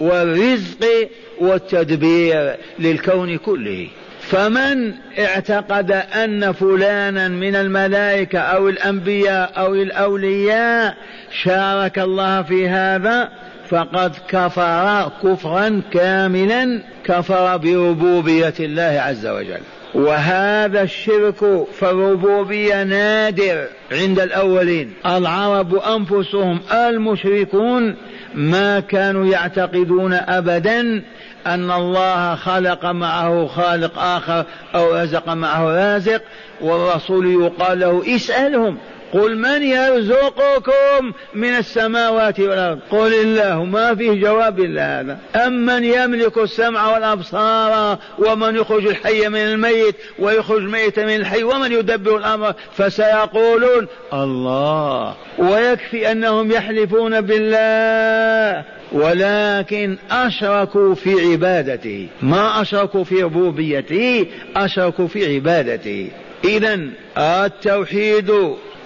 والرزق 0.00 1.08
والتدبير 1.40 2.56
للكون 2.78 3.36
كله. 3.36 3.88
فمن 4.20 4.92
اعتقد 5.18 5.90
أن 5.92 6.52
فلانا 6.52 7.28
من 7.28 7.56
الملائكة 7.56 8.38
أو 8.38 8.68
الأنبياء 8.68 9.52
أو 9.56 9.74
الأولياء 9.74 10.96
شارك 11.42 11.98
الله 11.98 12.42
في 12.42 12.68
هذا 12.68 13.28
فقد 13.68 14.12
كفر 14.28 15.10
كفرا 15.22 15.82
كاملا 15.92 16.82
كفر 17.04 17.56
بربوبية 17.56 18.54
الله 18.60 19.02
عز 19.06 19.26
وجل. 19.26 19.60
وهذا 19.94 20.82
الشرك 20.82 21.66
في 21.72 21.82
الربوبية 21.82 22.82
نادر 22.82 23.64
عند 23.92 24.20
الأولين. 24.20 24.92
العرب 25.06 25.74
أنفسهم 25.74 26.60
المشركون 26.72 27.96
ما 28.34 28.80
كانوا 28.80 29.26
يعتقدون 29.26 30.12
ابدا 30.12 31.02
أن 31.46 31.70
الله 31.70 32.34
خلق 32.34 32.84
معه 32.84 33.46
خالق 33.46 33.98
آخر 33.98 34.44
أو 34.74 34.94
رزق 34.96 35.28
معه 35.28 35.64
رازق 35.64 36.22
والرسول 36.60 37.42
يقال 37.42 37.80
له 37.80 38.16
اسألهم. 38.16 38.78
قل 39.12 39.38
من 39.38 39.62
يرزقكم 39.62 41.12
من 41.34 41.48
السماوات 41.48 42.40
والأرض؟ 42.40 42.78
قل 42.90 43.14
الله. 43.14 43.64
ما 43.64 43.94
فيه 43.94 44.12
جواب 44.12 44.60
إلا 44.60 45.00
هذا. 45.00 45.18
امن 45.36 45.84
يملك 45.84 46.38
السمع 46.38 46.92
والأبصار 46.92 47.98
ومن 48.18 48.56
يخرج 48.56 48.86
الحي 48.86 49.28
من 49.28 49.38
الميت 49.38 49.94
ويخرج 50.18 50.58
الميت 50.58 50.98
من 50.98 51.16
الحي 51.16 51.42
ومن 51.42 51.72
يدبر 51.72 52.16
الأمر؟ 52.16 52.54
فسيقولون 52.76 53.86
الله. 54.12 55.14
ويكفي 55.38 56.12
أنهم 56.12 56.52
يحلفون 56.52 57.20
بالله. 57.20 58.64
ولكن 58.92 59.96
أشركوا 60.10 60.94
في 60.94 61.32
عبادته. 61.32 62.08
ما 62.22 62.62
أشركوا 62.62 63.04
في 63.04 63.22
ربوبيته 63.22 64.26
أشركوا 64.56 65.06
في 65.06 65.34
عبادته. 65.34 66.10
إذا 66.44 66.80
التوحيد 67.18 68.32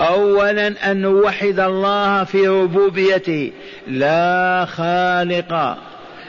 أولا 0.09 0.91
أن 0.91 0.97
نوحد 0.97 1.61
الله 1.61 2.25
في 2.25 2.49
ربوبيته 2.49 3.53
لا 3.89 4.65
خالق 4.65 5.77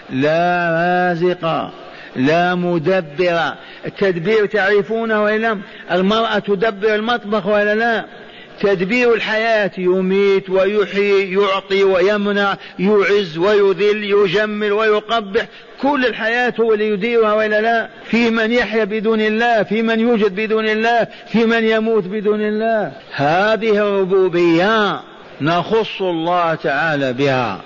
لا 0.09 0.69
رازق 0.71 1.71
لا 2.15 2.55
مدبر. 2.55 3.53
التدبير 3.85 4.45
تعرفونه 4.45 5.23
ولا 5.23 5.57
المرأة 5.91 6.39
تدبر 6.39 6.95
المطبخ 6.95 7.45
ولا 7.45 7.75
لا؟ 7.75 8.05
تدبير 8.61 9.13
الحياة 9.13 9.71
يميت 9.77 10.49
ويحيي 10.49 11.33
يعطي 11.33 11.83
ويمنع 11.83 12.57
يعز 12.79 13.37
ويذل 13.37 14.03
يجمل 14.03 14.71
ويقبح 14.71 15.47
كل 15.81 16.05
الحياة 16.05 16.53
هو 16.59 16.73
اللي 16.73 16.89
يديرها 16.89 17.33
وإلا 17.33 17.61
لا. 17.61 17.89
في 18.05 18.29
من 18.29 18.51
يحيا 18.51 18.83
بدون 18.83 19.21
الله 19.21 19.63
في 19.63 19.81
من 19.81 19.99
يوجد 19.99 20.35
بدون 20.35 20.69
الله 20.69 21.07
في 21.27 21.45
من 21.45 21.63
يموت 21.63 22.03
بدون 22.03 22.41
الله. 22.41 22.91
هذه 23.11 23.77
الربوبية 23.77 25.01
نخص 25.41 26.01
الله 26.01 26.55
تعالى 26.55 27.13
بها. 27.13 27.61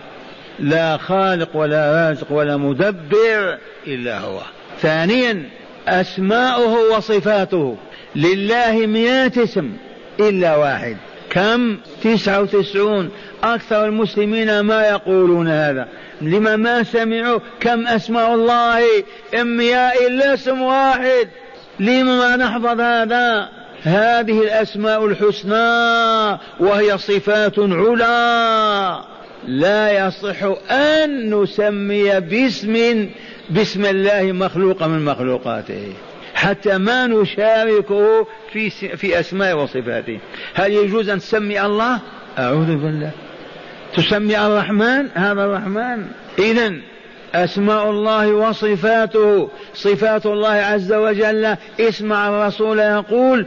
لا 0.60 0.98
خالق 0.98 1.56
ولا 1.56 2.10
رازق 2.10 2.32
ولا 2.32 2.58
مدبر 2.58 3.58
إلا 3.88 4.20
هو. 4.20 4.40
ثانيا 4.82 5.44
أسماؤه 5.88 6.98
وصفاته. 6.98 7.78
لله 8.16 8.86
مئات 8.86 9.38
اسم. 9.38 9.72
إلا 10.20 10.56
واحد. 10.56 10.98
كم؟ 11.30 11.78
تسعة 12.04 12.42
وتسعون. 12.42 13.10
أكثر 13.44 13.86
المسلمين 13.86 14.60
ما 14.60 14.88
يقولون 14.88 15.48
هذا. 15.48 15.88
لما 16.22 16.56
ما 16.56 16.84
سمعوا 16.84 17.40
كم 17.60 17.88
أسماء 17.88 18.34
الله؟ 18.34 18.84
إمياء 19.42 20.08
إلا 20.08 20.34
اسم 20.34 20.62
واحد. 20.62 21.28
لما 21.80 22.04
ما 22.04 22.36
نحفظ 22.36 22.80
هذا؟ 22.80 23.50
هذه 23.84 24.40
الأسماء 24.44 25.06
الحسنى 25.06 26.40
وهي 26.60 26.98
صفات 26.98 27.60
علا. 27.60 29.02
لا 29.48 30.08
يصح 30.08 30.44
أن 30.72 31.36
نسمي 31.36 32.20
باسم 32.20 33.08
باسم 33.50 33.86
الله 33.86 34.32
مخلوقا 34.32 34.88
من 34.88 35.06
مخلوقاته. 35.06 35.94
حتى 36.38 36.78
ما 36.78 37.08
نشاركه 37.08 38.28
في 38.54 38.70
في 38.70 39.20
أسماء 39.20 39.58
وصفاته. 39.58 40.20
هل 40.54 40.72
يجوز 40.72 41.10
أن 41.10 41.20
تسمي 41.20 41.62
الله؟ 41.62 42.00
أعوذ 42.38 42.66
بالله. 42.66 43.12
تسمي 43.96 44.46
الرحمن؟ 44.46 45.08
هذا 45.14 45.46
الرحمن. 45.46 46.08
اذا 46.40 46.74
أسماء 47.36 47.90
الله 47.90 48.34
وصفاته. 48.34 49.50
صفات 49.74 50.26
الله 50.26 50.50
عز 50.50 50.94
وجل. 50.94 51.56
اسمع 51.80 52.30
الرسول 52.30 52.80
يقول 52.80 53.46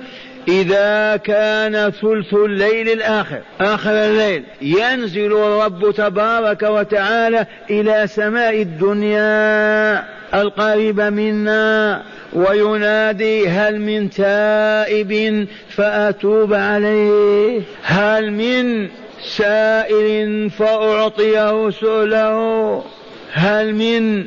إذا 0.51 1.17
كان 1.17 1.91
ثلث 1.91 2.35
الليل 2.35 2.89
الآخر 2.89 3.41
آخر 3.61 3.91
الليل 3.91 4.45
ينزل 4.63 5.33
الرب 5.33 5.91
تبارك 5.91 6.63
وتعالى 6.63 7.47
إلى 7.71 8.07
سماء 8.07 8.63
الدنيا 8.63 10.05
القريبة 10.35 11.11
منا 11.11 12.03
وينادي 12.33 13.49
هل 13.49 13.81
من 13.81 14.11
تائب 14.11 15.47
فأتوب 15.69 16.55
عليه 16.55 17.61
هل 17.83 18.33
من 18.33 18.89
سائل 19.23 20.51
فأعطيه 20.51 21.71
سؤله 21.71 22.85
هل 23.33 23.75
من 23.75 24.25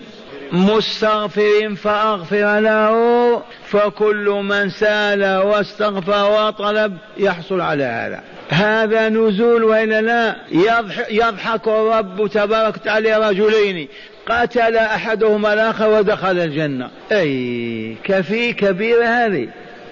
مستغفر 0.54 1.76
فأغفر 1.76 2.60
له 2.60 3.42
فكل 3.66 4.42
من 4.44 4.70
سال 4.70 5.38
واستغفر 5.38 6.32
وطلب 6.32 6.98
يحصل 7.18 7.62
على 7.62 7.84
هذا. 7.84 8.22
هذا 8.50 9.10
نزول 9.10 9.64
وإلا 9.64 10.02
لا؟ 10.02 10.36
يضحك 11.10 11.68
الرب 11.68 12.28
تبارك 12.28 12.76
وتعالى 12.76 13.30
رجلين 13.30 13.88
قتل 14.28 14.78
أحدهما 14.78 15.54
الآخر 15.54 15.90
ودخل 15.90 16.40
الجنة. 16.40 16.90
أي 17.12 17.96
كفي 18.04 18.54
كبيره 18.54 19.06
هذه. 19.06 19.48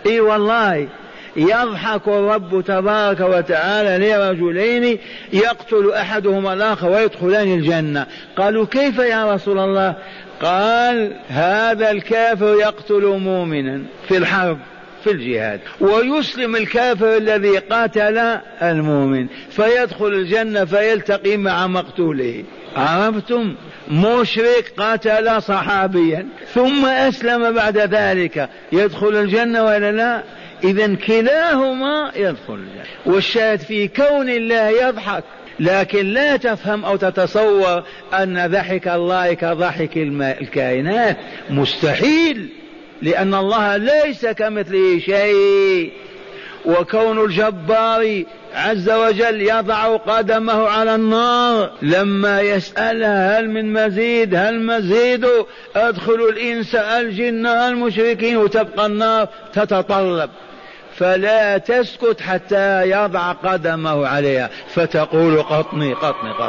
أي 0.05 0.19
والله 0.19 0.87
يضحك 1.35 2.07
الرب 2.07 2.63
تبارك 2.67 3.19
وتعالى 3.19 4.09
لرجلين 4.09 4.99
يقتل 5.33 5.91
أحدهما 5.91 6.53
الآخر 6.53 6.89
ويدخلان 6.89 7.53
الجنة. 7.53 8.05
قالوا 8.37 8.65
كيف 8.65 8.99
يا 8.99 9.33
رسول 9.33 9.59
الله؟ 9.59 9.95
قال 10.41 11.13
هذا 11.27 11.91
الكافر 11.91 12.55
يقتل 12.59 13.05
مؤمنا 13.05 13.81
في 14.07 14.17
الحرب 14.17 14.57
في 15.03 15.11
الجهاد. 15.11 15.59
ويسلم 15.79 16.55
الكافر 16.55 17.17
الذي 17.17 17.57
قاتل 17.57 18.17
المؤمن 18.61 19.27
فيدخل 19.49 20.07
الجنة 20.07 20.65
فيلتقي 20.65 21.37
مع 21.37 21.67
مقتوله. 21.67 22.43
عرفتم؟ 22.75 23.55
مشرك 23.91 24.73
قتل 24.77 25.41
صحابيا 25.41 26.27
ثم 26.53 26.85
أسلم 26.85 27.51
بعد 27.51 27.77
ذلك. 27.77 28.49
يدخل 28.71 29.15
الجنة 29.15 29.65
ولا 29.65 29.91
لا؟ 29.91 30.23
إذا 30.63 30.95
كلاهما 30.95 32.11
يدخل 32.15 32.53
الجنة. 32.53 32.83
والشاهد 33.05 33.59
في 33.59 33.87
كون 33.87 34.29
الله 34.29 34.87
يضحك 34.87 35.23
لكن 35.61 36.05
لا 36.05 36.37
تفهم 36.37 36.85
أو 36.85 36.95
تتصور 36.95 37.83
أن 38.13 38.51
ضحك 38.51 38.87
الله 38.87 39.33
كضحك 39.33 39.97
الكائنات. 39.97 41.17
مستحيل 41.49 42.49
لأن 43.01 43.33
الله 43.33 43.77
ليس 43.77 44.25
كمثله 44.25 44.99
شيء. 44.99 45.91
وكون 46.65 47.25
الجبار 47.25 48.23
عز 48.55 48.89
وجل 48.89 49.41
يضع 49.41 49.97
قدمه 49.97 50.67
على 50.67 50.95
النار 50.95 51.71
لما 51.81 52.41
يسألها 52.41 53.39
هل 53.39 53.49
من 53.49 53.73
مزيد 53.73 54.35
هل 54.35 54.65
مزيد؟ 54.65 55.27
أدخل 55.75 56.29
الإنس 56.29 56.75
الجن 56.75 57.47
المشركين 57.47 58.37
وتبقى 58.37 58.85
النار 58.85 59.27
تتطلب. 59.53 60.29
فلا 61.01 61.57
تسكت 61.57 62.21
حتى 62.21 62.89
يضع 62.89 63.31
قدمه 63.31 64.07
عليها. 64.07 64.49
فتقول 64.67 65.41
قطني 65.43 65.93
قطني 65.93 66.31
قطني. 66.31 66.47